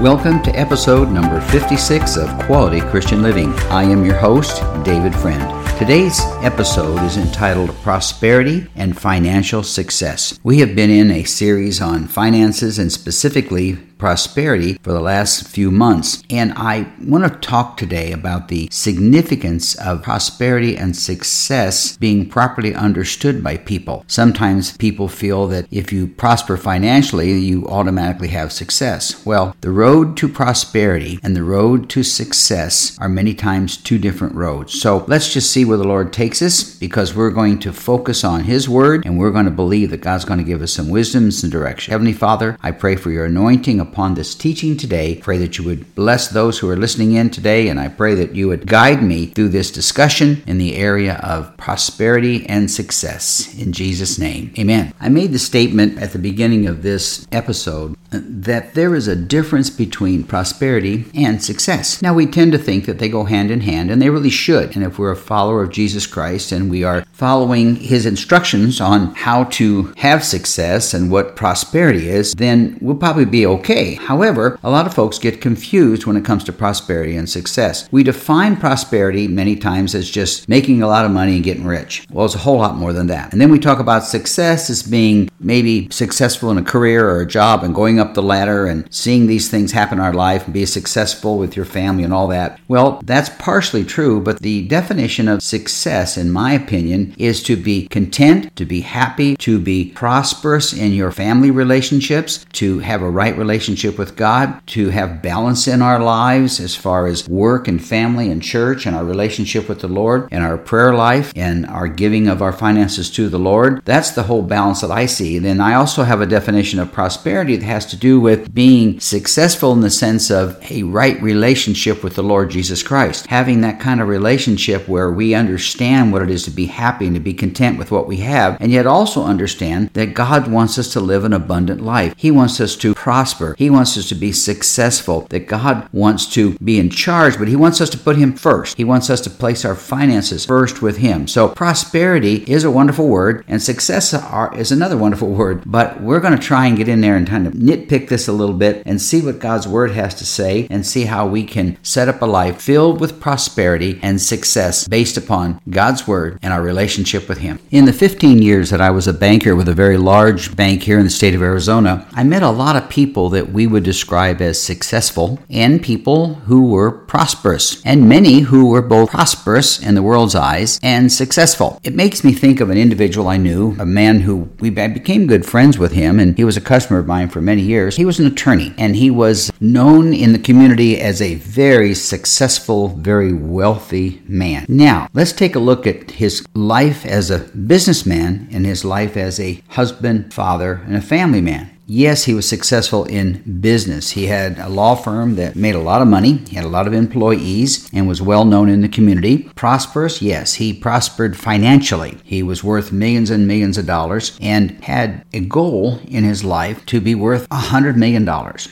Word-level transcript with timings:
Welcome 0.00 0.42
to 0.44 0.58
episode 0.58 1.10
number 1.10 1.42
56 1.42 2.16
of 2.16 2.30
Quality 2.46 2.80
Christian 2.80 3.22
Living. 3.22 3.52
I 3.68 3.82
am 3.82 4.02
your 4.02 4.16
host, 4.16 4.62
David 4.82 5.14
Friend. 5.14 5.78
Today's 5.78 6.18
episode 6.42 7.02
is 7.02 7.18
entitled 7.18 7.74
Prosperity 7.82 8.66
and 8.76 8.98
Financial 8.98 9.62
Success. 9.62 10.40
We 10.42 10.60
have 10.60 10.74
been 10.74 10.88
in 10.88 11.10
a 11.10 11.24
series 11.24 11.82
on 11.82 12.06
finances 12.06 12.78
and 12.78 12.90
specifically 12.90 13.76
prosperity 14.00 14.74
for 14.82 14.92
the 14.92 15.00
last 15.00 15.46
few 15.46 15.70
months. 15.70 16.24
And 16.30 16.52
I 16.56 16.90
want 17.00 17.24
to 17.24 17.38
talk 17.38 17.76
today 17.76 18.10
about 18.12 18.48
the 18.48 18.68
significance 18.72 19.74
of 19.76 20.02
prosperity 20.02 20.76
and 20.76 20.96
success 20.96 21.96
being 21.98 22.28
properly 22.28 22.74
understood 22.74 23.44
by 23.44 23.58
people. 23.58 24.04
Sometimes 24.08 24.76
people 24.78 25.08
feel 25.08 25.46
that 25.48 25.66
if 25.70 25.92
you 25.92 26.08
prosper 26.08 26.56
financially, 26.56 27.32
you 27.38 27.66
automatically 27.68 28.28
have 28.28 28.52
success. 28.52 29.24
Well, 29.24 29.54
the 29.60 29.70
road 29.70 30.16
to 30.18 30.28
prosperity 30.28 31.18
and 31.22 31.36
the 31.36 31.44
road 31.44 31.88
to 31.90 32.02
success 32.02 32.98
are 32.98 33.08
many 33.08 33.34
times 33.34 33.76
two 33.76 33.98
different 33.98 34.34
roads. 34.34 34.80
So 34.80 35.04
let's 35.06 35.32
just 35.32 35.52
see 35.52 35.64
where 35.64 35.76
the 35.76 35.84
Lord 35.84 36.12
takes 36.12 36.40
us 36.40 36.74
because 36.74 37.14
we're 37.14 37.30
going 37.30 37.58
to 37.60 37.72
focus 37.72 38.24
on 38.24 38.44
His 38.44 38.68
Word 38.68 39.04
and 39.04 39.18
we're 39.18 39.30
going 39.30 39.44
to 39.44 39.50
believe 39.50 39.90
that 39.90 40.00
God's 40.00 40.24
going 40.24 40.38
to 40.38 40.44
give 40.44 40.62
us 40.62 40.72
some 40.72 40.88
wisdom 40.88 41.24
and 41.24 41.34
some 41.34 41.50
direction. 41.50 41.92
Heavenly 41.92 42.12
Father, 42.12 42.56
I 42.62 42.70
pray 42.70 42.96
for 42.96 43.10
your 43.10 43.26
anointing 43.26 43.80
upon 43.90 44.14
this 44.14 44.34
teaching 44.34 44.76
today. 44.76 45.16
Pray 45.16 45.36
that 45.38 45.58
you 45.58 45.64
would 45.64 45.94
bless 45.94 46.28
those 46.28 46.58
who 46.58 46.68
are 46.70 46.76
listening 46.76 47.12
in 47.12 47.28
today, 47.30 47.68
and 47.68 47.80
I 47.80 47.88
pray 47.88 48.14
that 48.14 48.36
you 48.36 48.46
would 48.48 48.66
guide 48.66 49.02
me 49.02 49.26
through 49.26 49.48
this 49.48 49.70
discussion 49.70 50.42
in 50.46 50.58
the 50.58 50.76
area 50.76 51.14
of 51.22 51.56
prosperity 51.56 52.46
and 52.46 52.70
success. 52.70 53.52
In 53.58 53.72
Jesus' 53.72 54.18
name, 54.18 54.52
amen. 54.58 54.94
I 55.00 55.08
made 55.08 55.32
the 55.32 55.38
statement 55.38 56.00
at 56.00 56.12
the 56.12 56.18
beginning 56.18 56.66
of 56.66 56.82
this 56.82 57.26
episode 57.32 57.96
that 58.10 58.74
there 58.74 58.94
is 58.94 59.08
a 59.08 59.16
difference 59.16 59.70
between 59.70 60.24
prosperity 60.24 61.04
and 61.14 61.42
success. 61.42 62.02
Now, 62.02 62.14
we 62.14 62.26
tend 62.26 62.52
to 62.52 62.58
think 62.58 62.86
that 62.86 62.98
they 62.98 63.08
go 63.08 63.24
hand 63.24 63.50
in 63.50 63.60
hand, 63.60 63.90
and 63.90 64.00
they 64.00 64.10
really 64.10 64.30
should. 64.30 64.74
And 64.74 64.84
if 64.84 64.98
we're 64.98 65.10
a 65.10 65.16
follower 65.16 65.62
of 65.62 65.70
Jesus 65.70 66.06
Christ 66.06 66.52
and 66.52 66.70
we 66.70 66.84
are 66.84 67.04
following 67.12 67.76
his 67.76 68.06
instructions 68.06 68.80
on 68.80 69.14
how 69.14 69.44
to 69.44 69.92
have 69.98 70.24
success 70.24 70.94
and 70.94 71.10
what 71.10 71.36
prosperity 71.36 72.08
is, 72.08 72.34
then 72.34 72.78
we'll 72.80 72.96
probably 72.96 73.24
be 73.24 73.46
okay. 73.46 73.94
However, 73.94 74.58
a 74.62 74.70
lot 74.70 74.86
of 74.86 74.94
folks 74.94 75.18
get 75.18 75.40
confused 75.40 76.06
when 76.06 76.16
it 76.16 76.24
comes 76.24 76.44
to 76.44 76.52
prosperity 76.52 77.16
and 77.16 77.28
success. 77.28 77.88
We 77.92 78.02
define 78.02 78.56
prosperity 78.56 79.28
many 79.28 79.56
times 79.56 79.94
as 79.94 80.10
just 80.10 80.48
making 80.48 80.82
a 80.82 80.88
lot 80.88 81.04
of 81.04 81.10
money 81.10 81.36
and 81.36 81.44
getting 81.44 81.64
rich. 81.64 82.06
Well, 82.10 82.26
it's 82.26 82.34
a 82.34 82.38
whole 82.38 82.58
lot 82.58 82.76
more 82.76 82.92
than 82.92 83.06
that. 83.08 83.32
And 83.32 83.40
then 83.40 83.50
we 83.50 83.58
talk 83.58 83.78
about 83.78 84.04
success 84.04 84.70
as 84.70 84.82
being 84.82 85.30
maybe 85.38 85.88
successful 85.90 86.50
in 86.50 86.58
a 86.58 86.62
career 86.62 87.08
or 87.08 87.20
a 87.20 87.26
job 87.26 87.62
and 87.62 87.74
going 87.74 87.99
up 88.00 88.14
the 88.14 88.22
ladder 88.22 88.66
and 88.66 88.92
seeing 88.92 89.26
these 89.26 89.50
things 89.50 89.72
happen 89.72 89.98
in 89.98 90.04
our 90.04 90.12
life 90.12 90.44
and 90.44 90.54
be 90.54 90.66
successful 90.66 91.38
with 91.38 91.56
your 91.56 91.64
family 91.64 92.04
and 92.04 92.12
all 92.12 92.28
that. 92.28 92.58
Well, 92.68 93.00
that's 93.04 93.28
partially 93.28 93.84
true, 93.84 94.20
but 94.20 94.40
the 94.40 94.66
definition 94.66 95.28
of 95.28 95.42
success, 95.42 96.16
in 96.16 96.30
my 96.30 96.52
opinion, 96.52 97.14
is 97.18 97.42
to 97.44 97.56
be 97.56 97.88
content, 97.88 98.54
to 98.56 98.64
be 98.64 98.80
happy, 98.80 99.36
to 99.36 99.58
be 99.58 99.92
prosperous 99.92 100.72
in 100.72 100.92
your 100.92 101.12
family 101.12 101.50
relationships, 101.50 102.44
to 102.54 102.78
have 102.80 103.02
a 103.02 103.10
right 103.10 103.36
relationship 103.36 103.98
with 103.98 104.16
God, 104.16 104.66
to 104.68 104.88
have 104.90 105.22
balance 105.22 105.68
in 105.68 105.82
our 105.82 106.00
lives 106.00 106.60
as 106.60 106.74
far 106.76 107.06
as 107.06 107.28
work 107.28 107.68
and 107.68 107.84
family 107.84 108.30
and 108.30 108.42
church 108.42 108.86
and 108.86 108.96
our 108.96 109.04
relationship 109.04 109.68
with 109.68 109.80
the 109.80 109.88
Lord 109.88 110.28
and 110.30 110.44
our 110.44 110.56
prayer 110.56 110.94
life 110.94 111.32
and 111.36 111.66
our 111.66 111.88
giving 111.88 112.28
of 112.28 112.42
our 112.42 112.52
finances 112.52 113.10
to 113.10 113.28
the 113.28 113.38
Lord. 113.38 113.82
That's 113.84 114.12
the 114.12 114.24
whole 114.24 114.42
balance 114.42 114.80
that 114.80 114.90
I 114.90 115.06
see. 115.06 115.38
Then 115.38 115.60
I 115.60 115.74
also 115.74 116.04
have 116.04 116.20
a 116.20 116.26
definition 116.26 116.78
of 116.78 116.92
prosperity 116.92 117.56
that 117.56 117.66
has 117.66 117.86
to 117.90 117.96
do 117.96 118.20
with 118.20 118.54
being 118.54 118.98
successful 119.00 119.72
in 119.72 119.80
the 119.80 119.90
sense 119.90 120.30
of 120.30 120.58
a 120.70 120.82
right 120.84 121.20
relationship 121.22 122.02
with 122.02 122.14
the 122.14 122.22
Lord 122.22 122.50
Jesus 122.50 122.82
Christ. 122.82 123.26
Having 123.26 123.60
that 123.60 123.80
kind 123.80 124.00
of 124.00 124.08
relationship 124.08 124.88
where 124.88 125.10
we 125.10 125.34
understand 125.34 126.12
what 126.12 126.22
it 126.22 126.30
is 126.30 126.44
to 126.44 126.50
be 126.50 126.66
happy 126.66 127.06
and 127.06 127.14
to 127.14 127.20
be 127.20 127.34
content 127.34 127.78
with 127.78 127.90
what 127.90 128.06
we 128.06 128.18
have, 128.18 128.56
and 128.60 128.72
yet 128.72 128.86
also 128.86 129.24
understand 129.24 129.90
that 129.94 130.14
God 130.14 130.50
wants 130.50 130.78
us 130.78 130.92
to 130.92 131.00
live 131.00 131.24
an 131.24 131.32
abundant 131.32 131.80
life. 131.80 132.14
He 132.16 132.30
wants 132.30 132.60
us 132.60 132.76
to 132.76 132.94
prosper. 132.94 133.54
He 133.58 133.70
wants 133.70 133.96
us 133.96 134.08
to 134.08 134.14
be 134.14 134.32
successful. 134.32 135.26
That 135.30 135.46
God 135.46 135.88
wants 135.92 136.26
to 136.34 136.56
be 136.58 136.78
in 136.78 136.90
charge, 136.90 137.38
but 137.38 137.48
He 137.48 137.56
wants 137.56 137.80
us 137.80 137.90
to 137.90 137.98
put 137.98 138.16
Him 138.16 138.34
first. 138.34 138.76
He 138.76 138.84
wants 138.84 139.10
us 139.10 139.20
to 139.22 139.30
place 139.30 139.64
our 139.64 139.74
finances 139.74 140.46
first 140.46 140.82
with 140.82 140.98
Him. 140.98 141.26
So 141.26 141.48
prosperity 141.48 142.44
is 142.46 142.64
a 142.64 142.70
wonderful 142.70 143.08
word, 143.08 143.44
and 143.48 143.62
success 143.62 144.14
is 144.54 144.72
another 144.72 144.96
wonderful 144.96 145.28
word, 145.40 145.62
but 145.66 146.00
we're 146.00 146.20
going 146.20 146.36
to 146.36 146.46
try 146.46 146.66
and 146.66 146.76
get 146.76 146.88
in 146.88 147.00
there 147.00 147.16
and 147.16 147.26
kind 147.26 147.46
of 147.46 147.54
nitpick 147.54 147.79
this 147.88 148.28
a 148.28 148.32
little 148.32 148.54
bit 148.54 148.82
and 148.86 149.00
see 149.00 149.22
what 149.22 149.38
God's 149.38 149.68
Word 149.68 149.92
has 149.92 150.14
to 150.16 150.26
say 150.26 150.66
and 150.70 150.86
see 150.86 151.04
how 151.04 151.26
we 151.26 151.44
can 151.44 151.76
set 151.82 152.08
up 152.08 152.22
a 152.22 152.26
life 152.26 152.60
filled 152.60 153.00
with 153.00 153.20
prosperity 153.20 153.98
and 154.02 154.20
success 154.20 154.88
based 154.88 155.16
upon 155.16 155.60
God's 155.68 156.06
Word 156.06 156.38
and 156.42 156.52
our 156.52 156.62
relationship 156.62 157.28
with 157.28 157.38
Him. 157.38 157.58
In 157.70 157.84
the 157.84 157.92
15 157.92 158.42
years 158.42 158.70
that 158.70 158.80
I 158.80 158.90
was 158.90 159.06
a 159.06 159.12
banker 159.12 159.54
with 159.54 159.68
a 159.68 159.74
very 159.74 159.96
large 159.96 160.56
bank 160.56 160.82
here 160.82 160.98
in 160.98 161.04
the 161.04 161.10
state 161.10 161.34
of 161.34 161.42
Arizona, 161.42 162.06
I 162.12 162.24
met 162.24 162.42
a 162.42 162.50
lot 162.50 162.76
of 162.76 162.88
people 162.88 163.28
that 163.30 163.52
we 163.52 163.66
would 163.66 163.84
describe 163.84 164.40
as 164.40 164.60
successful 164.60 165.38
and 165.48 165.82
people 165.82 166.34
who 166.34 166.70
were 166.70 166.90
prosperous, 166.90 167.84
and 167.84 168.08
many 168.08 168.40
who 168.40 168.66
were 168.66 168.82
both 168.82 169.10
prosperous 169.10 169.80
in 169.80 169.94
the 169.94 170.02
world's 170.02 170.34
eyes 170.34 170.78
and 170.82 171.12
successful. 171.12 171.80
It 171.82 171.94
makes 171.94 172.24
me 172.24 172.32
think 172.32 172.60
of 172.60 172.70
an 172.70 172.78
individual 172.78 173.28
I 173.28 173.36
knew, 173.36 173.76
a 173.78 173.86
man 173.86 174.20
who 174.20 174.48
we 174.60 174.70
became 174.70 175.26
good 175.26 175.46
friends 175.46 175.78
with 175.78 175.92
him, 175.92 176.18
and 176.18 176.36
he 176.36 176.44
was 176.44 176.56
a 176.56 176.60
customer 176.60 176.98
of 176.98 177.06
mine 177.06 177.28
for 177.28 177.40
many 177.40 177.62
years. 177.70 177.96
He 177.96 178.04
was 178.04 178.18
an 178.18 178.26
attorney, 178.26 178.74
and 178.76 178.96
he 178.96 179.10
was 179.10 179.50
known 179.60 180.12
in 180.12 180.32
the 180.32 180.38
community 180.38 181.00
as 181.00 181.22
a 181.22 181.36
very 181.36 181.94
successful, 181.94 182.88
very 182.88 183.32
wealthy 183.32 184.20
man. 184.26 184.66
Now, 184.68 185.08
let's 185.14 185.32
take 185.32 185.54
a 185.54 185.60
look 185.60 185.86
at 185.86 186.10
his 186.10 186.44
life 186.54 187.06
as 187.06 187.30
a 187.30 187.38
businessman 187.38 188.48
and 188.52 188.66
his 188.66 188.84
life 188.84 189.16
as 189.16 189.40
a 189.40 189.62
husband, 189.68 190.34
father, 190.34 190.82
and 190.86 190.96
a 190.96 191.00
family 191.00 191.40
man. 191.40 191.70
Yes, 191.92 192.22
he 192.22 192.34
was 192.34 192.48
successful 192.48 193.04
in 193.06 193.58
business. 193.60 194.10
He 194.10 194.26
had 194.26 194.60
a 194.60 194.68
law 194.68 194.94
firm 194.94 195.34
that 195.34 195.56
made 195.56 195.74
a 195.74 195.80
lot 195.80 196.00
of 196.00 196.06
money, 196.06 196.34
he 196.48 196.54
had 196.54 196.64
a 196.64 196.68
lot 196.68 196.86
of 196.86 196.92
employees, 196.92 197.90
and 197.92 198.06
was 198.06 198.22
well 198.22 198.44
known 198.44 198.68
in 198.68 198.80
the 198.80 198.88
community. 198.88 199.50
Prosperous? 199.56 200.22
Yes, 200.22 200.54
he 200.54 200.72
prospered 200.72 201.36
financially. 201.36 202.16
He 202.22 202.44
was 202.44 202.62
worth 202.62 202.92
millions 202.92 203.28
and 203.28 203.48
millions 203.48 203.76
of 203.76 203.86
dollars 203.86 204.38
and 204.40 204.70
had 204.84 205.24
a 205.32 205.40
goal 205.40 205.98
in 206.06 206.22
his 206.22 206.44
life 206.44 206.86
to 206.86 207.00
be 207.00 207.16
worth 207.16 207.42
a 207.50 207.58
$100 207.58 207.96
million. 207.96 208.24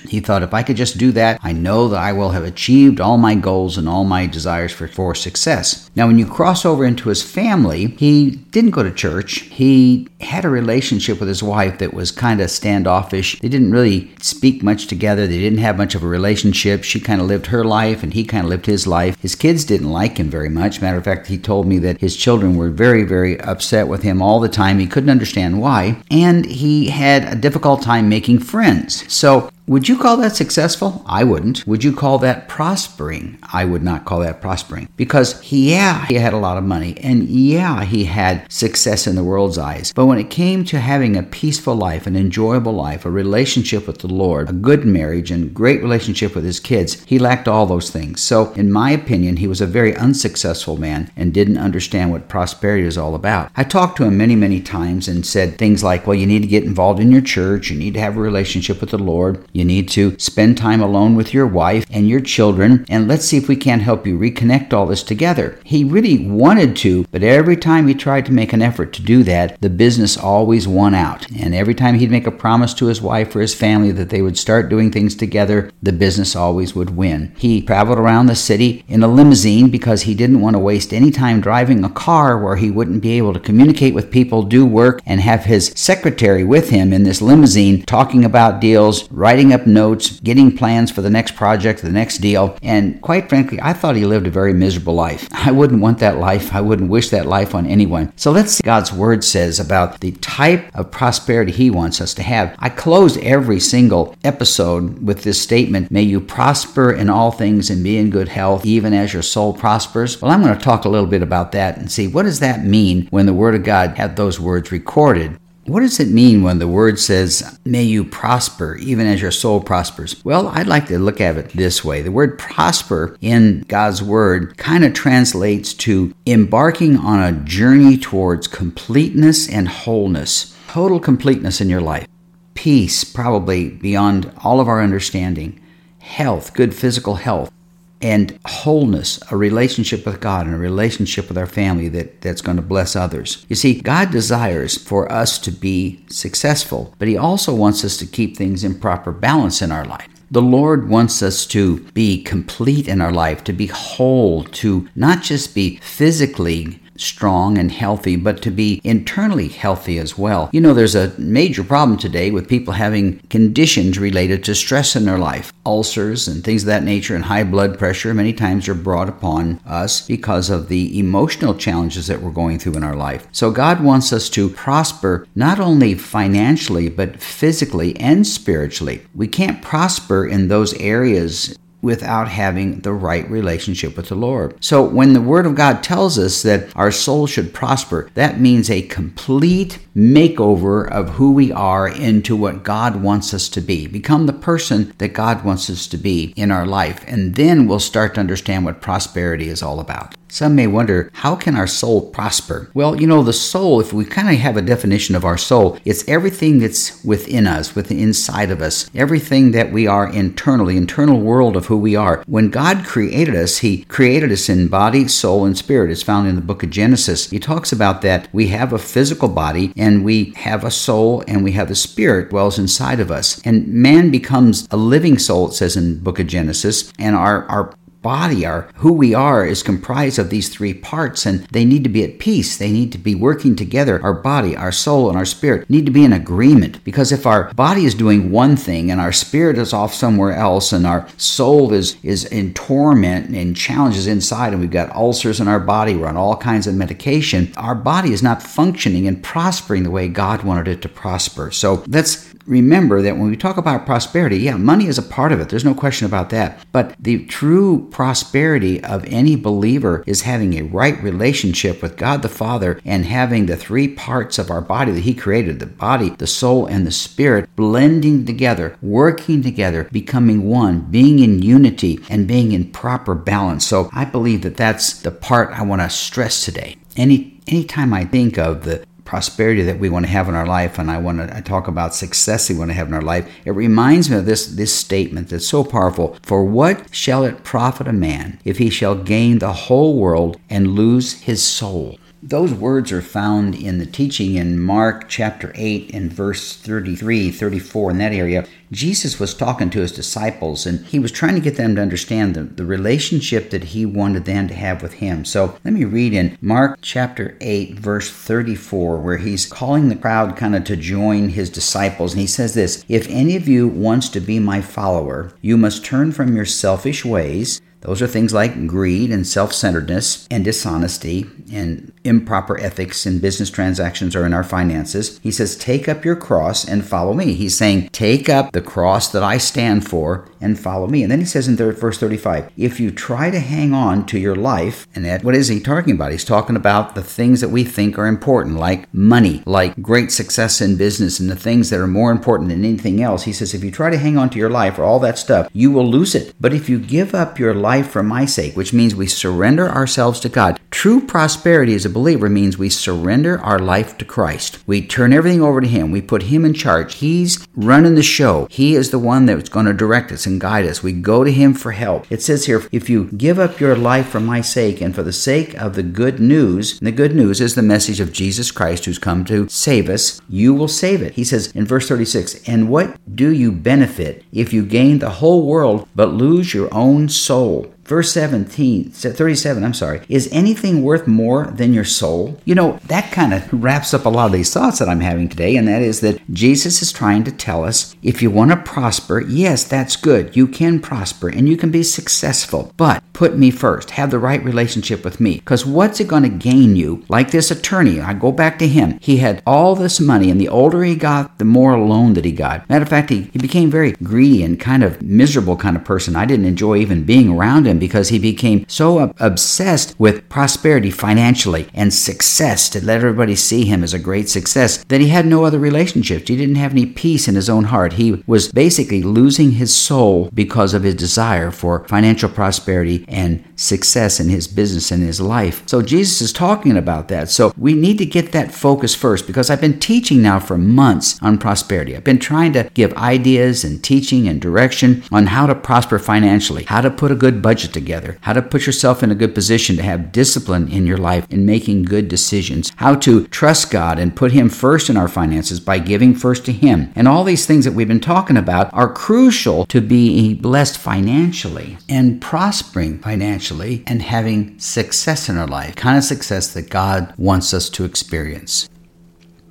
He 0.09 0.21
thought, 0.21 0.45
if 0.45 0.55
I 0.55 0.63
could 0.63 0.77
just 0.77 0.97
do 0.97 1.11
that, 1.11 1.41
I 1.43 1.51
know 1.51 1.89
that 1.89 1.99
I 1.99 2.13
will 2.13 2.31
have 2.31 2.45
achieved 2.45 3.01
all 3.01 3.19
my 3.19 3.35
goals 3.35 3.77
and 3.77 3.89
all 3.89 4.05
my 4.05 4.27
desires 4.27 4.71
for, 4.71 4.87
for 4.87 5.17
success. 5.17 5.91
Now, 5.97 6.07
when 6.07 6.21
you 6.21 6.27
cross 6.27 6.65
over 6.65 6.85
into 6.85 7.09
his 7.09 7.25
family, 7.25 7.97
he 7.99 8.31
didn't 8.53 8.71
go 8.71 8.85
to 8.85 8.93
church. 8.93 9.41
He 9.41 10.07
had 10.21 10.45
a 10.45 10.49
relationship 10.49 11.19
with 11.19 11.29
his 11.29 11.43
wife 11.43 11.79
that 11.79 11.93
was 11.93 12.13
kind 12.13 12.41
of 12.41 12.49
standoffish 12.53 13.08
standoffish. 13.09 13.41
They 13.41 13.49
didn't 13.49 13.71
really 13.71 14.11
speak 14.21 14.63
much 14.63 14.87
together. 14.87 15.27
They 15.27 15.39
didn't 15.39 15.59
have 15.59 15.77
much 15.77 15.95
of 15.95 16.03
a 16.03 16.09
relationship. 16.09 16.85
She 16.85 17.01
kind 17.01 17.21
of 17.21 17.27
lived 17.27 17.47
her 17.47 17.65
life 17.65 18.03
and 18.03 18.13
he 18.13 18.25
kind 18.25 18.45
of 18.45 18.51
lived 18.51 18.67
his 18.67 18.87
life. 18.87 19.21
His 19.21 19.35
kids 19.35 19.65
didn't 19.65 19.91
like 19.91 20.19
him 20.19 20.31
very 20.31 20.49
much. 20.49 20.81
Matter 20.81 20.99
of 20.99 21.05
fact, 21.05 21.27
he 21.27 21.39
told 21.39 21.67
me 21.67 21.79
that 21.81 22.01
his 22.01 22.17
children 22.17 22.57
were 22.57 22.71
very, 22.71 23.05
very 23.05 23.41
upset 23.41 23.89
with 23.89 24.03
him 24.03 24.23
all 24.23 24.41
the 24.41 24.49
time. 24.49 24.79
He 24.79 24.87
couldn't 24.87 25.11
understand 25.11 25.61
why. 25.61 26.03
And 26.11 26.47
he 26.47 26.89
had 26.89 27.25
a 27.25 27.37
difficult 27.37 27.83
time 27.83 28.09
making 28.09 28.41
friends. 28.41 29.11
So 29.13 29.51
would 29.69 29.89
you 29.89 29.99
call 29.99 30.17
that 30.17 30.35
successful? 30.35 31.05
I 31.07 31.25
wouldn't. 31.25 31.67
Would 31.67 31.85
you 31.85 31.95
call 31.95 32.19
that 32.21 32.49
prospering? 32.49 33.39
I 33.53 33.67
would 33.67 33.83
not 33.83 34.07
call 34.07 34.21
that 34.21 34.41
prospering 34.41 34.89
because 34.97 35.53
yeah, 35.53 36.07
he 36.07 36.15
had 36.15 36.33
a 36.33 36.39
lot 36.39 36.57
of 36.57 36.65
money 36.65 36.97
and 37.03 37.29
yeah, 37.29 37.85
he 37.85 38.05
had 38.05 38.51
success 38.51 39.07
in 39.07 39.15
the 39.15 39.23
world's 39.23 39.59
eyes. 39.59 39.93
But 39.93 40.07
when 40.07 40.19
it 40.19 40.31
came 40.31 40.65
to 40.65 40.81
having 40.81 41.17
a 41.17 41.23
peaceful 41.23 41.77
life, 41.77 42.07
an 42.07 42.17
enjoyable 42.17 42.73
life, 42.73 43.05
a 43.05 43.11
relationship 43.11 43.87
with 43.87 43.99
the 43.99 44.09
Lord, 44.09 44.49
a 44.49 44.55
good 44.55 44.87
marriage, 44.87 45.31
and 45.31 45.53
great 45.53 45.83
relationship 45.83 46.35
with 46.35 46.45
his 46.45 46.61
kids, 46.61 47.05
he 47.05 47.19
lacked 47.19 47.47
all 47.47 47.67
those 47.67 47.91
things. 47.91 48.23
So, 48.23 48.53
in 48.53 48.73
my 48.73 48.91
opinion, 48.91 49.37
he 49.37 49.47
was 49.47 49.61
a 49.61 49.67
very 49.67 49.95
unsuccessful 49.97 50.79
man 50.79 51.11
and 51.15 51.35
didn't 51.35 51.59
understand 51.59 52.11
what 52.11 52.29
prosperity 52.29 52.87
is 52.87 52.97
all 52.97 53.15
about. 53.15 53.51
I 53.55 53.65
talked 53.65 53.99
to 53.99 54.05
him 54.05 54.17
many, 54.17 54.35
many 54.35 54.63
times 54.63 55.09
and 55.09 55.27
said 55.27 55.59
things 55.59 55.85
like, 55.85 56.07
well, 56.07 56.15
you 56.15 56.27
need 56.27 56.43
to 56.43 56.49
get 56.49 56.65
involved 56.65 57.01
in 57.01 57.13
your 57.13 57.21
church, 57.21 57.71
you 57.71 57.77
need 57.77 57.95
to 57.95 58.01
have 58.01 58.17
a 58.17 58.21
relationship 58.21 58.81
with 58.81 58.91
the 58.91 58.99
Lord. 58.99 59.45
You 59.59 59.65
need 59.65 59.89
to 59.89 60.17
spend 60.21 60.57
time 60.57 60.81
alone 60.81 61.17
with 61.17 61.35
your 61.35 61.45
wife 61.45 61.85
and 61.91 62.09
your 62.09 62.21
children, 62.21 62.87
and 62.89 63.09
let's 63.09 63.25
see 63.25 63.37
if 63.37 63.49
we 63.49 63.57
can't 63.57 63.83
help 63.83 64.07
you 64.07 64.17
reconnect 64.17 64.73
all 64.73 64.87
this 64.87 65.03
together. 65.03 65.59
He 65.65 65.83
really 65.83 66.29
wanted 66.29 66.77
to, 66.77 67.07
but 67.11 67.25
every 67.25 67.57
time 67.57 67.89
he 67.89 67.95
tried 67.95 68.25
to 68.27 68.33
make 68.33 68.53
an 68.53 68.63
effort 68.63 68.93
to 68.93 69.03
do 69.03 69.25
that, 69.25 69.61
the 69.61 69.69
business 69.69 70.17
always 70.17 70.69
won 70.69 70.95
out. 70.95 71.29
And 71.33 71.57
every 71.57 71.75
time 71.75 71.97
he'd 71.97 72.09
make 72.09 72.29
a 72.29 72.31
promise 72.31 72.73
to 72.75 72.87
his 72.87 73.03
wife 73.03 73.35
or 73.35 73.41
his 73.41 73.53
family 73.53 73.91
that 73.91 74.11
they 74.11 74.23
would 74.23 74.39
start 74.39 74.69
doing 74.69 74.93
things 74.93 75.17
together, 75.17 75.73
the 75.83 75.93
business 75.93 76.37
always 76.37 76.77
would 76.77 76.91
win. 76.91 77.35
He 77.37 77.61
traveled 77.61 77.99
around 77.99 78.27
the 78.27 78.37
city 78.37 78.85
in 78.87 79.03
a 79.03 79.09
limousine 79.09 79.71
because 79.71 80.03
he 80.03 80.15
didn't 80.15 80.41
want 80.41 80.55
to 80.55 80.61
waste 80.61 80.93
any 80.93 81.11
time 81.11 81.41
driving 81.41 81.83
a 81.83 81.91
car 81.91 82.39
where 82.39 82.55
he 82.55 82.71
wouldn't 82.71 83.03
be 83.03 83.19
able 83.19 83.35
to 83.35 83.41
communicate 83.41 83.93
with 83.93 84.13
people, 84.13 84.45
do 84.45 84.65
work, 84.65 85.01
and 85.05 85.21
have 85.21 85.47
his 85.47 85.73
secretary 85.75 86.45
with 86.45 86.71
him 86.71 86.93
in 86.93 87.03
this 87.03 87.21
limousine 87.21 87.83
talking 87.83 88.25
about 88.25 88.61
deals, 88.61 89.11
writing 89.11 89.48
up 89.53 89.67
notes, 89.67 90.21
getting 90.21 90.57
plans 90.57 90.91
for 90.91 91.03
the 91.03 91.11
next 91.11 91.37
project, 91.37 91.83
the 91.83 91.91
next 91.91 92.19
deal. 92.19 92.57
And 92.63 93.01
quite 93.03 93.29
frankly, 93.29 93.59
I 93.61 93.73
thought 93.73 93.97
he 93.97 94.07
lived 94.07 94.27
a 94.27 94.31
very 94.31 94.53
miserable 94.53 94.95
life. 94.95 95.29
I 95.33 95.51
wouldn't 95.51 95.83
want 95.83 95.99
that 95.99 96.19
life. 96.19 96.55
I 96.55 96.61
wouldn't 96.61 96.91
wish 96.91 97.11
that 97.11 97.27
life 97.27 97.55
on 97.55 97.67
anyone. 97.67 98.13
So 98.17 98.31
let's 98.31 98.53
see 98.53 98.63
God's 98.65 98.93
word 98.93 99.25
says 99.25 99.61
about 99.61 100.01
the 100.01 100.13
type 100.13 100.75
of 100.75 100.91
prosperity 100.91 101.53
he 101.53 101.71
wants 101.71 102.01
us 102.01 102.15
to 102.15 102.23
have. 102.23 102.55
I 102.59 102.69
close 102.69 103.17
every 103.19 103.61
single 103.61 104.15
episode 104.25 105.03
with 105.03 105.23
this 105.23 105.41
statement 105.41 105.91
May 105.91 106.03
you 106.03 106.21
prosper 106.21 106.93
in 106.93 107.11
all 107.11 107.31
things 107.31 107.71
and 107.71 107.83
be 107.83 107.99
in 107.99 108.11
good 108.11 108.29
health, 108.29 108.65
even 108.65 108.93
as 108.93 109.13
your 109.13 109.23
soul 109.23 109.53
prospers. 109.53 110.21
Well, 110.21 110.31
I'm 110.31 110.43
going 110.43 110.57
to 110.57 110.65
talk 110.65 110.85
a 110.85 110.89
little 110.89 111.07
bit 111.07 111.23
about 111.23 111.53
that 111.53 111.79
and 111.79 111.91
see 111.91 112.07
what 112.07 112.25
does 112.25 112.41
that 112.41 112.65
mean 112.65 113.07
when 113.11 113.27
the 113.27 113.35
Word 113.35 113.55
of 113.55 113.65
God 113.65 113.97
had 113.97 114.17
those 114.17 114.39
words 114.39 114.71
recorded. 114.71 115.39
What 115.69 115.81
does 115.81 116.01
it 116.01 116.09
mean 116.09 116.43
when 116.43 116.61
the 116.61 116.67
word 116.67 116.99
says, 116.99 117.59
may 117.63 117.83
you 117.83 118.03
prosper 118.03 118.77
even 118.77 119.07
as 119.07 119.21
your 119.21 119.31
soul 119.31 119.61
prospers? 119.61 120.17
Well, 120.25 120.49
I'd 120.49 120.67
like 120.67 120.87
to 120.87 120.99
look 120.99 121.21
at 121.21 121.37
it 121.37 121.51
this 121.51 121.85
way. 121.85 122.01
The 122.01 122.11
word 122.11 122.39
prosper 122.39 123.19
in 123.21 123.67
God's 123.69 124.03
word 124.03 124.57
kind 124.57 124.83
of 124.83 124.95
translates 124.95 125.75
to 125.75 126.15
embarking 126.27 126.97
on 126.97 127.23
a 127.23 127.39
journey 127.39 127.99
towards 127.99 128.47
completeness 128.47 129.47
and 129.47 129.69
wholeness, 129.69 130.57
total 130.69 130.99
completeness 130.99 131.61
in 131.61 131.69
your 131.69 131.83
life, 131.83 132.07
peace, 132.55 133.05
probably 133.05 133.69
beyond 133.69 134.33
all 134.43 134.61
of 134.61 134.69
our 134.69 134.81
understanding, 134.81 135.61
health, 135.99 136.55
good 136.55 136.75
physical 136.75 137.17
health, 137.17 137.53
and 138.01 138.39
wholeness, 138.47 139.21
a 139.31 139.37
relationship 139.37 140.07
with 140.07 140.21
God 140.21 140.47
and 140.47 140.55
a 140.55 140.59
relationship 140.59 141.29
with 141.29 141.39
our 141.39 141.47
family 141.47 141.89
that, 141.89 142.21
that's 142.21 142.43
going 142.43 142.57
to 142.57 142.63
bless 142.63 142.95
others. 142.95 143.45
You 143.49 143.57
see, 143.57 143.81
God 143.81 144.11
desires 144.11 144.77
for 144.77 145.11
us 145.11 145.39
to 145.41 145.51
be 145.51 146.05
successful, 146.09 146.95
but 146.99 147.09
He 147.09 147.17
also 147.17 147.55
wants 147.55 147.85
us 147.85 147.97
to 147.99 148.07
keep 148.07 148.37
things 148.37 148.65
in 148.65 148.79
proper 148.79 149.13
balance 149.13 149.63
in 149.63 149.73
our 149.73 149.85
life. 149.85 150.09
The 150.31 150.43
Lord 150.43 150.91
wants 150.91 151.23
us 151.23 151.47
to 151.47 151.81
be 151.95 152.23
complete 152.23 152.87
in 152.87 153.01
our 153.01 153.13
life, 153.13 153.43
to 153.45 153.53
be 153.55 153.67
whole, 153.67 154.45
to 154.45 154.87
not 154.95 155.23
just 155.23 155.55
be 155.55 155.77
physically 155.79 156.81
strong 156.99 157.57
and 157.57 157.73
healthy, 157.73 158.17
but 158.17 158.43
to 158.43 158.51
be 158.51 158.81
internally 158.85 159.49
healthy 159.49 159.99
as 159.99 160.19
well. 160.19 160.51
You 160.53 160.61
know, 160.61 160.75
there's 160.75 160.95
a 160.95 161.15
major 161.19 161.65
problem 161.65 161.97
today 161.99 162.31
with 162.31 162.49
people 162.49 162.75
having 162.75 163.21
conditions 163.31 163.99
related 163.99 164.45
to 164.45 164.55
stress 164.55 164.97
in 164.97 165.05
their 165.05 165.19
life. 165.19 165.53
Ulcers 165.65 166.29
and 166.29 166.45
things 166.45 166.63
of 166.63 166.67
that 166.67 166.83
nature 166.83 167.15
and 167.15 167.25
high 167.25 167.45
blood 167.45 167.79
pressure 167.79 168.15
many 168.15 168.33
times 168.33 168.69
are 168.69 168.75
brought 168.75 169.09
upon 169.09 169.61
us 169.67 170.07
because 170.07 170.51
of 170.51 170.69
the 170.69 170.99
emotional 170.99 171.55
challenges 171.55 172.07
that 172.07 172.21
we're 172.21 172.31
going 172.31 172.59
through 172.59 172.75
in 172.75 172.85
our 172.85 172.97
life. 172.97 173.27
So 173.33 173.51
God 173.51 173.83
wants 173.83 174.13
us 174.13 174.29
to 174.31 174.51
prosper 174.51 175.27
not 175.35 175.61
only 175.61 175.95
financially, 175.95 176.89
but 176.89 177.21
physically 177.21 177.97
and 177.97 178.27
spiritually. 178.27 179.03
We 179.15 179.29
can't 179.29 179.63
prosper 179.63 180.27
in 180.27 180.49
those 180.49 180.75
areas 180.75 181.57
without 181.81 182.29
having 182.29 182.81
the 182.81 182.93
right 182.93 183.29
relationship 183.31 183.97
with 183.97 184.09
the 184.09 184.15
Lord. 184.15 184.57
So 184.63 184.83
when 184.83 185.13
the 185.13 185.21
Word 185.21 185.47
of 185.47 185.55
God 185.55 185.83
tells 185.83 186.19
us 186.19 186.43
that 186.43 186.75
our 186.77 186.91
soul 186.91 187.27
should 187.27 187.55
prosper, 187.55 188.11
that 188.15 188.41
means 188.41 188.71
a 188.71 188.83
complete 188.83 189.79
makeover 189.95 190.91
of 190.91 191.11
who 191.11 191.33
we 191.33 191.53
are 191.53 191.89
into 191.89 192.35
what 192.37 192.65
God 192.65 193.03
wants 193.03 193.33
us 193.33 193.49
to 193.51 193.61
be. 193.61 193.87
Become 193.87 194.27
the 194.27 194.33
person 194.33 194.93
that 194.99 195.09
God 195.09 195.45
wants 195.45 195.71
us 195.71 195.87
to 195.89 195.97
be 195.97 196.33
in 196.37 196.51
our 196.51 196.67
life. 196.67 197.05
And 197.07 197.35
then 197.37 197.67
we'll 197.67 197.81
start 197.81 198.15
to 198.15 198.21
understand 198.21 198.65
what 198.65 198.81
prosperity 198.81 199.49
is 199.49 199.63
all 199.63 199.81
about. 199.81 200.15
Some 200.31 200.55
may 200.55 200.67
wonder, 200.67 201.11
how 201.15 201.37
can 201.37 201.57
our 201.57 201.67
soul 201.67 202.11
prosper? 202.11 202.71
Well, 202.75 203.01
you 203.01 203.07
know, 203.07 203.23
the 203.23 203.33
soul, 203.33 203.81
if 203.81 203.93
we 203.93 204.05
kind 204.05 204.29
of 204.29 204.37
have 204.37 204.57
a 204.57 204.63
definition 204.63 205.15
of 205.15 205.25
our 205.25 205.39
soul, 205.39 205.79
it's 205.85 206.07
everything 206.07 206.59
that's 206.59 207.03
within 207.05 207.47
us, 207.47 207.75
within 207.75 207.99
inside 207.99 208.51
of 208.51 208.61
us, 208.61 208.91
everything 208.95 209.53
that 209.53 209.73
we 209.73 209.87
are 209.87 210.13
internally, 210.13 210.77
internal 210.77 211.21
world 211.21 211.57
of 211.57 211.67
who 211.67 211.79
we 211.79 211.97
are. 211.97 212.23
When 212.27 212.51
God 212.51 212.85
created 212.85 213.35
us, 213.35 213.59
He 213.59 213.85
created 213.85 214.31
us 214.31 214.49
in 214.49 214.69
body, 214.69 215.09
soul, 215.09 215.45
and 215.45 215.57
spirit. 215.57 215.91
It's 215.91 216.03
found 216.03 216.29
in 216.29 216.35
the 216.35 216.41
book 216.41 216.63
of 216.63 216.71
Genesis. 216.71 217.31
He 217.31 217.39
talks 217.39 217.73
about 217.73 218.03
that 218.03 218.29
we 218.33 218.49
have 218.49 218.73
a 218.73 218.79
physical 218.79 219.29
body 219.29 219.73
and 219.77 220.05
we 220.05 220.33
have 220.37 220.65
a 220.65 220.71
soul 220.71 221.25
and 221.27 221.43
we 221.43 221.53
have 221.53 221.71
a 221.71 221.75
spirit 221.75 222.31
dwells 222.31 222.59
inside 222.59 223.01
of 223.01 223.11
us. 223.11 223.41
And 223.45 223.67
man 223.69 224.11
becomes 224.11 224.69
a 224.71 224.77
living 224.77 225.19
soul, 225.19 225.49
it 225.49 225.53
says 225.53 225.77
in 225.77 226.01
book 226.01 226.19
of 226.19 226.27
Genesis, 226.27 226.93
and 226.99 227.17
our, 227.17 227.45
our 227.47 227.75
body, 228.03 228.47
our 228.47 228.69
who 228.77 228.93
we 228.93 229.15
are, 229.15 229.45
is 229.45 229.63
comprised 229.63 230.19
of 230.19 230.31
these 230.31 230.49
three 230.49 230.75
parts, 230.75 231.27
and 231.27 231.41
they 231.51 231.65
need 231.65 231.85
to 231.85 231.91
be 231.91 232.05
at 232.05 232.19
peace. 232.19 232.57
They 232.57 232.71
need 232.71 232.93
to 232.93 232.99
be 232.99 233.15
working 233.15 233.57
together. 233.57 234.01
Our 234.03 234.15
body, 234.15 234.57
our 234.57 234.73
soul, 234.73 235.09
and 235.09 235.19
our 235.19 235.25
spirit 235.25 235.69
need 235.69 235.87
to 235.87 235.93
be 235.93 236.05
in 236.05 236.13
agreement. 236.13 236.83
Because 236.85 237.13
if 237.13 237.27
our 237.27 237.53
body 237.55 237.85
is 237.85 237.95
doing 237.95 238.31
one 238.31 238.57
thing 238.57 238.91
and 238.91 239.01
our 239.01 239.13
spirit 239.13 239.59
is 239.59 239.73
off 239.73 239.95
somewhere 239.95 240.33
else, 240.33 240.73
and 240.73 240.87
our 240.87 241.09
soul 241.17 241.73
is 241.73 241.97
is 242.03 242.25
in 242.27 242.55
torment 242.55 243.35
and 243.35 243.57
challenges 243.57 244.07
inside, 244.07 244.53
and 244.53 244.61
we've 244.61 244.71
got 244.71 244.95
ulcers 244.95 245.41
in 245.41 245.49
our 245.49 245.61
body, 245.61 245.97
we're 245.97 246.07
on 246.07 246.17
all 246.17 246.37
kinds 246.37 246.67
of 246.67 246.75
medication, 246.75 247.53
our 247.57 247.75
body 247.75 248.13
is 248.13 248.23
not 248.23 248.43
functioning 248.43 249.07
and 249.07 249.23
prospering 249.23 249.83
the 249.83 249.91
way 249.91 250.09
God 250.09 250.43
wanted 250.43 250.69
it 250.69 250.83
to 250.83 250.89
prosper. 250.89 251.51
So 251.51 251.83
let's 251.87 252.33
remember 252.49 253.03
that 253.03 253.17
when 253.17 253.29
we 253.29 253.37
talk 253.37 253.59
about 253.59 253.87
prosperity, 253.87 254.39
yeah, 254.39 254.57
money 254.57 254.87
is 254.87 254.99
a 254.99 255.03
part 255.03 255.33
of 255.33 255.41
it. 255.41 255.49
There's 255.49 255.65
no 255.65 255.75
question 255.75 256.07
about 256.07 256.31
that. 256.31 256.65
But 256.73 256.97
the 256.99 257.25
true 257.27 257.89
prosperity 257.91 258.83
of 258.83 259.05
any 259.05 259.37
believer 259.37 260.03
is 260.07 260.23
having 260.23 260.55
a 260.55 260.63
right 260.63 261.01
relationship 261.03 261.83
with 261.83 261.97
God 261.97 262.23
the 262.23 262.29
Father 262.29 262.81
and 262.85 263.05
having 263.05 263.47
the 263.47 263.57
three 263.57 263.89
parts 263.89 264.39
of 264.39 264.51
our 264.51 264.63
body 264.63 264.93
that 264.93 265.05
He 265.05 265.15
created 265.15 265.61
the 265.61 265.67
body, 265.67 266.11
the 266.11 266.27
soul, 266.27 266.67
and 266.67 266.87
the 266.87 266.91
spirit 266.91 267.55
blending 267.55 268.25
together, 268.25 268.77
working 268.81 269.43
together, 269.43 269.85
becoming 269.93 270.49
one, 270.49 270.81
being 270.91 271.19
in 271.19 271.43
unity, 271.43 272.01
and 272.09 272.27
being 272.27 272.53
in 272.53 272.73
proper 272.73 273.15
balance. 273.15 273.67
So 273.67 273.91
I 273.93 274.07
believe 274.07 274.43
that 274.43 274.57
that's 274.57 275.01
the 275.01 275.11
part 275.11 275.51
I 275.51 275.63
want 275.63 275.83
to 275.83 275.91
stress 275.91 276.45
today. 276.45 276.77
Any 276.97 277.39
anytime 277.47 277.95
I 277.95 278.05
think 278.05 278.39
of 278.39 278.65
the 278.65 278.85
prosperity 279.09 279.63
that 279.63 279.79
we 279.79 279.89
want 279.89 280.05
to 280.05 280.13
have 280.13 280.29
in 280.29 280.35
our 280.35 280.47
life, 280.47 280.79
and 280.79 280.91
I 280.91 280.99
want 280.99 281.19
to 281.19 281.35
I 281.35 281.41
talk 281.41 281.67
about 281.67 281.95
success 281.95 282.51
we 282.51 282.59
want 282.59 282.71
to 282.71 282.75
have 282.75 282.89
in 282.89 282.95
our 282.95 283.01
life, 283.01 283.27
it 283.47 283.53
reminds 283.53 284.11
me 284.11 284.19
of 284.19 284.27
this, 284.27 284.47
this 284.47 284.75
statement 284.75 285.31
that's 285.31 285.49
so 285.49 285.65
powerful. 285.65 286.19
For 286.23 286.45
what 286.45 286.95
shall 286.95 287.25
it 287.25 287.43
profit 287.43 287.89
a 287.89 287.93
man 287.93 288.39
if 288.45 288.59
he 288.59 288.69
shall 288.69 288.95
gain 288.95 289.39
the 289.39 289.53
whole 289.53 289.99
world 289.99 290.39
and 290.51 290.75
lose 290.75 291.23
his 291.23 291.43
soul? 291.43 291.99
Those 292.23 292.53
words 292.53 292.91
are 292.91 293.01
found 293.01 293.55
in 293.55 293.79
the 293.79 293.87
teaching 293.87 294.35
in 294.35 294.61
Mark 294.61 295.09
chapter 295.09 295.53
8 295.55 295.95
and 295.95 296.13
verse 296.13 296.57
33, 296.57 297.31
34, 297.31 297.93
in 297.93 297.99
that 297.99 298.13
area. 298.13 298.45
Jesus 298.73 299.21
was 299.21 299.35
talking 299.35 299.71
to 299.71 299.81
his 299.81 299.93
disciples 299.93 300.67
and 300.67 300.85
he 300.85 300.99
was 300.99 301.13
trying 301.13 301.37
to 301.37 301.41
get 301.41 301.57
them 301.57 301.77
to 301.77 301.81
understand 301.81 302.35
the, 302.35 302.43
the 302.43 302.67
relationship 302.67 303.51
that 303.51 303.65
he 303.65 303.87
wanted 303.87 304.25
them 304.25 304.49
to 304.49 304.55
have 304.55 304.83
with 304.83 304.95
him. 304.95 305.25
So 305.25 305.57
let 305.65 305.73
me 305.73 305.85
read 305.85 306.13
in 306.13 306.37
Mark 306.41 306.81
chapter 306.83 307.37
8, 307.41 307.79
verse 307.79 308.11
34, 308.11 308.99
where 308.99 309.19
he's 309.19 309.47
calling 309.47 309.89
the 309.89 309.95
crowd 309.95 310.37
kind 310.37 310.57
of 310.57 310.65
to 310.65 310.77
join 310.77 311.29
his 311.29 311.49
disciples. 311.49 312.15
And 312.15 312.21
he 312.21 312.27
says 312.27 312.55
this 312.55 312.85
If 312.89 313.09
any 313.09 313.37
of 313.37 313.47
you 313.47 313.69
wants 313.69 314.09
to 314.09 314.21
be 314.21 314.41
my 314.41 314.61
follower, 314.61 315.33
you 315.41 315.57
must 315.57 315.85
turn 315.85 316.11
from 316.11 316.35
your 316.35 316.47
selfish 316.47 317.05
ways 317.05 317.63
those 317.81 318.03
are 318.03 318.09
things 318.09 318.35
like 318.35 318.67
greed 318.67 319.13
and 319.13 319.27
self 319.27 319.53
centeredness 319.53 320.27
and 320.31 320.45
dishonesty 320.45 321.27
and 321.53 321.93
improper 322.09 322.61
ethics 322.61 323.07
in 323.07 323.21
business 323.21 323.51
transactions 323.51 324.17
or 324.17 324.27
in 324.27 324.35
our 324.35 324.43
finances. 324.43 325.19
He 325.23 325.31
says, 325.31 325.57
Take 325.57 325.89
up 325.89 326.05
your 326.05 326.17
cross 326.17 326.67
and 326.67 326.85
follow 326.85 327.15
me. 327.15 327.35
He's 327.35 327.57
saying, 327.57 327.91
Take 327.93 328.29
up 328.29 328.53
the 328.53 328.61
cross 328.61 329.09
that 329.13 329.23
I 329.23 329.39
stand 329.39 329.87
for 329.87 330.29
and 330.41 330.59
follow 330.59 330.87
me. 330.87 331.03
And 331.03 331.13
then 331.13 331.21
he 331.21 331.25
says 331.25 331.49
in 331.49 331.57
verse 331.57 331.99
35, 331.99 332.51
If 332.57 332.81
you 332.81 332.91
try 332.91 333.31
to 333.31 333.41
hang 333.41 333.73
on 333.73 334.07
to 334.07 334.19
your 334.19 334.37
life, 334.37 334.87
and 334.95 335.05
that, 335.05 335.23
what 335.23 335.35
is 335.37 335.49
he 335.49 335.61
talking 335.61 335.95
about? 335.95 336.11
He's 336.11 336.25
talking 336.25 336.57
about 336.57 336.95
the 336.95 337.03
things 337.03 337.41
that 337.41 337.51
we 337.51 337.63
think 337.63 337.99
are 337.99 338.07
important, 338.07 338.57
like 338.57 338.93
money, 338.93 339.43
like 339.47 339.81
great 339.81 340.11
success 340.11 340.61
in 340.61 340.77
business, 340.77 341.21
and 341.21 341.31
the 341.31 341.37
things 341.37 341.71
that 341.71 341.81
are 341.81 341.87
more 341.87 342.11
important 342.11 342.51
than 342.51 342.65
anything 342.65 343.03
else. 343.03 343.25
He 343.25 343.33
says, 343.33 343.55
If 343.55 343.63
you 343.63 343.71
try 343.71 343.91
to 343.91 343.99
hang 343.99 344.19
on 344.19 344.31
to 344.31 344.39
your 344.39 344.51
life 344.51 344.79
or 344.79 344.85
all 344.85 344.99
that 345.01 345.19
stuff, 345.19 345.49
you 345.53 345.71
will 345.71 345.89
lose 345.89 346.15
it. 346.15 346.35
But 346.41 346.53
if 346.53 346.69
you 346.69 346.79
give 346.79 347.15
up 347.15 347.39
your 347.39 347.55
life, 347.55 347.69
life 347.69 347.91
for 347.91 348.03
my 348.03 348.25
sake, 348.25 348.57
which 348.57 348.73
means 348.73 348.95
we 348.95 349.07
surrender 349.07 349.69
ourselves 349.69 350.21
to 350.21 350.29
God. 350.29 350.59
True 350.71 351.01
prosperity 351.01 351.75
as 351.75 351.87
a 351.87 351.91
believer 351.91 352.29
means 352.29 352.59
we 352.59 352.69
surrender 352.69 353.41
our 353.41 353.59
life 353.59 353.97
to 353.99 354.05
Christ. 354.05 354.59
We 354.67 354.87
turn 354.87 355.13
everything 355.13 355.43
over 355.43 355.61
to 355.61 355.67
Him. 355.67 355.91
We 355.91 356.03
put 356.03 356.25
Him 356.25 356.45
in 356.45 356.53
charge. 356.53 356.97
He's 356.97 357.45
running 357.57 357.95
the 357.95 358.03
show. 358.03 358.47
He 358.51 358.75
is 358.75 358.91
the 358.91 358.99
one 358.99 359.27
that's 359.27 359.49
going 359.49 359.67
to 359.67 359.73
direct 359.73 360.13
us 360.13 360.27
and 360.27 360.41
guide 360.41 360.67
us. 360.67 360.83
We 360.83 360.93
go 360.93 361.25
to 361.25 361.33
Him 361.33 361.55
for 361.55 361.73
help. 361.73 362.11
It 362.13 362.23
says 362.23 362.47
here, 362.47 362.63
if 362.71 362.91
you 362.91 363.11
give 363.17 363.39
up 363.39 363.61
your 363.61 363.75
life 363.77 364.09
for 364.09 364.21
my 364.21 364.41
sake 364.43 364.81
and 364.81 364.95
for 364.95 365.03
the 365.03 365.13
sake 365.13 365.55
of 365.55 365.75
the 365.75 365.83
good 365.83 366.21
news, 366.21 366.79
the 366.81 366.93
good 366.93 367.15
news 367.15 367.41
is 367.41 367.55
the 367.55 367.63
message 367.63 367.99
of 367.99 368.13
Jesus 368.13 368.51
Christ 368.51 368.85
who's 368.85 368.99
come 368.99 369.25
to 369.25 369.49
save 369.49 369.89
us, 369.89 370.21
you 370.29 370.55
will 370.55 370.69
save 370.69 371.03
it. 371.03 371.15
He 371.15 371.25
says 371.25 371.51
in 371.53 371.65
verse 371.65 371.89
36, 371.89 372.47
and 372.47 372.69
what 372.69 372.99
do 373.17 373.33
you 373.33 373.51
benefit 373.53 374.23
if 374.33 374.53
you 374.53 374.65
gain 374.65 374.99
the 374.99 375.11
whole 375.11 375.47
world 375.47 375.89
but 375.97 376.13
lose 376.13 376.53
your 376.53 376.73
own 376.73 377.09
soul? 377.09 377.73
Verse 377.89 378.13
17, 378.13 378.91
37, 378.91 379.65
I'm 379.65 379.73
sorry. 379.73 380.03
Is 380.11 380.29
anything 380.31 380.83
worth 380.83 381.07
more 381.07 381.47
than 381.47 381.73
your 381.73 381.87
soul? 381.87 382.39
You 382.45 382.55
know, 382.55 382.79
that 382.85 383.11
kind 383.13 383.33
of 383.33 383.51
wraps 383.51 383.95
up 383.95 384.05
a 384.05 384.11
lot 384.11 384.27
of 384.27 384.33
these 384.33 384.53
thoughts 384.53 384.79
that 384.79 384.91
I'm 384.91 385.01
having 385.01 385.31
today, 385.31 385.57
and 385.57 385.67
that 385.69 385.81
is 385.81 386.01
that 386.01 386.21
Jesus 386.31 386.83
is 386.83 386.93
trying 386.93 387.25
to 387.25 387.33
tell 387.33 387.65
us 387.65 387.97
if 388.03 388.21
you 388.21 388.31
want 388.31 388.51
to 388.51 388.59
prosper, 388.59 389.23
yes, 389.23 389.65
that's 389.65 389.97
good. 389.97 390.37
You 390.37 390.47
can 390.47 390.81
prosper 390.81 391.31
and 391.31 391.49
you 391.49 391.57
can 391.57 391.71
be 391.71 391.83
successful, 391.83 392.75
but 392.77 393.03
put 393.15 393.39
me 393.39 393.51
first. 393.51 393.93
Have 393.93 394.11
the 394.11 394.19
right 394.19 394.45
relationship 394.45 395.03
with 395.03 395.19
me. 395.19 395.37
Because 395.37 395.65
what's 395.65 395.99
it 395.99 396.09
going 396.09 396.25
to 396.25 396.29
gain 396.29 396.77
you? 396.77 397.05
Like 397.09 397.31
this 397.31 397.51
attorney, 397.51 398.03
I 398.03 398.13
go 398.13 398.33
back 398.33 398.59
to 398.59 398.69
him. 398.69 398.99
He 399.01 399.17
had 399.17 399.43
all 399.47 399.75
this 399.75 399.99
money, 399.99 400.31
and 400.31 400.39
the 400.39 400.49
older 400.49 400.85
he 400.85 400.95
got, 400.95 401.39
the 401.39 401.47
more 401.47 401.79
loan 401.79 402.13
that 402.15 402.27
he 402.27 402.33
got. 402.33 402.69
Matter 402.69 402.83
of 402.83 402.91
fact, 402.91 403.09
he, 403.09 403.23
he 403.33 403.39
became 403.39 403.71
very 403.71 403.93
greedy 403.93 404.43
and 404.43 404.61
kind 404.61 404.85
of 404.85 405.01
miserable 405.01 405.57
kind 405.57 405.75
of 405.75 405.87
person. 405.87 406.17
I 406.17 406.27
didn't 406.27 406.45
enjoy 406.45 406.77
even 406.77 407.05
being 407.05 407.31
around 407.31 407.67
him 407.67 407.78
because 407.79 408.09
he 408.09 408.19
became 408.19 408.65
so 408.69 409.13
obsessed 409.19 409.95
with 409.99 410.29
prosperity 410.29 410.91
financially 410.91 411.69
and 411.75 411.93
success 411.93 412.69
to 412.71 412.85
let 412.85 412.97
everybody 412.97 413.35
see 413.35 413.65
him 413.65 413.83
as 413.83 413.95
a 413.95 413.99
great 413.99 414.29
success 414.29 414.85
that 414.85 415.01
he 415.01 415.09
had 415.09 415.27
no 415.27 415.45
other 415.45 415.59
relationships. 415.59 416.29
He 416.29 416.37
didn't 416.37 416.57
have 416.57 416.73
any 416.73 416.87
peace 416.87 417.29
in 417.29 417.35
his 417.35 417.49
own 417.49 417.65
heart. 417.65 417.95
He 417.95 418.23
was 418.27 418.51
basically 418.53 419.03
losing 419.03 419.53
his 419.53 419.75
soul 419.75 420.31
because 420.35 420.75
of 420.75 420.83
his 420.83 420.95
desire 420.95 421.51
for 421.51 421.87
financial 421.89 422.29
prosperity 422.29 423.05
and 423.09 423.45
success 423.57 424.21
in 424.21 424.29
his 424.29 424.47
business 424.47 424.91
and 424.91 425.03
his 425.03 425.21
life. 425.21 425.63
So 425.67 425.83
Jesus 425.83 426.21
is 426.21 426.33
talking 426.33 426.77
about 426.77 427.09
that. 427.09 427.31
So 427.31 427.53
we 427.57 427.75
need 427.75 427.99
to 427.99 428.07
get 428.07 428.33
that 428.33 428.53
focus 428.53 428.95
first 428.95 429.27
because 429.27 429.51
I've 429.51 429.61
been 429.61 429.81
teaching 429.81 430.23
now 430.23 430.41
for 430.41 430.59
months 430.59 431.19
on 431.23 431.39
prosperity. 431.39 431.97
I've 431.97 432.05
been 432.05 432.19
trying 432.19 432.53
to 432.55 432.71
give 432.75 432.93
ideas 432.95 433.65
and 433.65 433.83
teaching 433.83 434.29
and 434.29 434.41
direction 434.41 435.03
on 435.11 435.27
how 435.27 435.47
to 435.47 435.55
prosper 435.55 435.99
financially, 435.99 436.65
how 436.65 436.81
to 436.81 436.91
put 436.91 437.13
a 437.13 437.17
good 437.17 437.43
budget 437.43 437.68
together, 437.73 438.19
how 438.23 438.33
to 438.33 438.43
put 438.43 438.67
yourself 438.67 439.03
in 439.03 439.11
a 439.11 439.15
good 439.15 439.35
position 439.35 439.77
to 439.77 439.83
have 439.83 440.13
discipline 440.13 440.69
in 440.69 440.87
your 440.87 440.99
life 440.99 441.27
in 441.31 441.47
making 441.47 441.83
good 441.83 442.09
decisions, 442.09 442.73
how 442.77 442.95
to 442.97 443.27
trust 443.29 443.71
God 443.71 443.99
and 443.99 444.17
put 444.17 444.33
Him 444.33 444.49
first 444.49 444.91
in 444.91 444.97
our 444.97 445.09
finances 445.09 445.61
by 445.61 445.79
giving 445.79 446.15
first 446.15 446.45
to 446.47 446.53
Him. 446.53 446.93
And 446.95 447.07
all 447.09 447.25
these 447.25 447.47
things 447.47 447.65
that 447.65 447.75
we've 447.75 447.89
been 447.89 448.01
talking 448.01 448.37
about 448.37 448.73
are 448.73 448.93
crucial 448.93 449.67
to 449.67 449.81
be 449.81 450.35
blessed 450.35 450.79
financially 450.79 451.79
and 451.89 452.21
prospering 452.21 452.99
financially 452.99 453.83
and 453.87 454.03
having 454.03 454.59
success 454.59 455.29
in 455.29 455.37
our 455.37 455.47
life, 455.47 455.77
kind 455.77 455.99
of 455.99 456.05
success 456.05 456.53
that 456.55 456.71
God 456.71 457.13
wants 457.17 457.53
us 457.55 457.69
to 457.71 457.85
experience. 457.85 458.69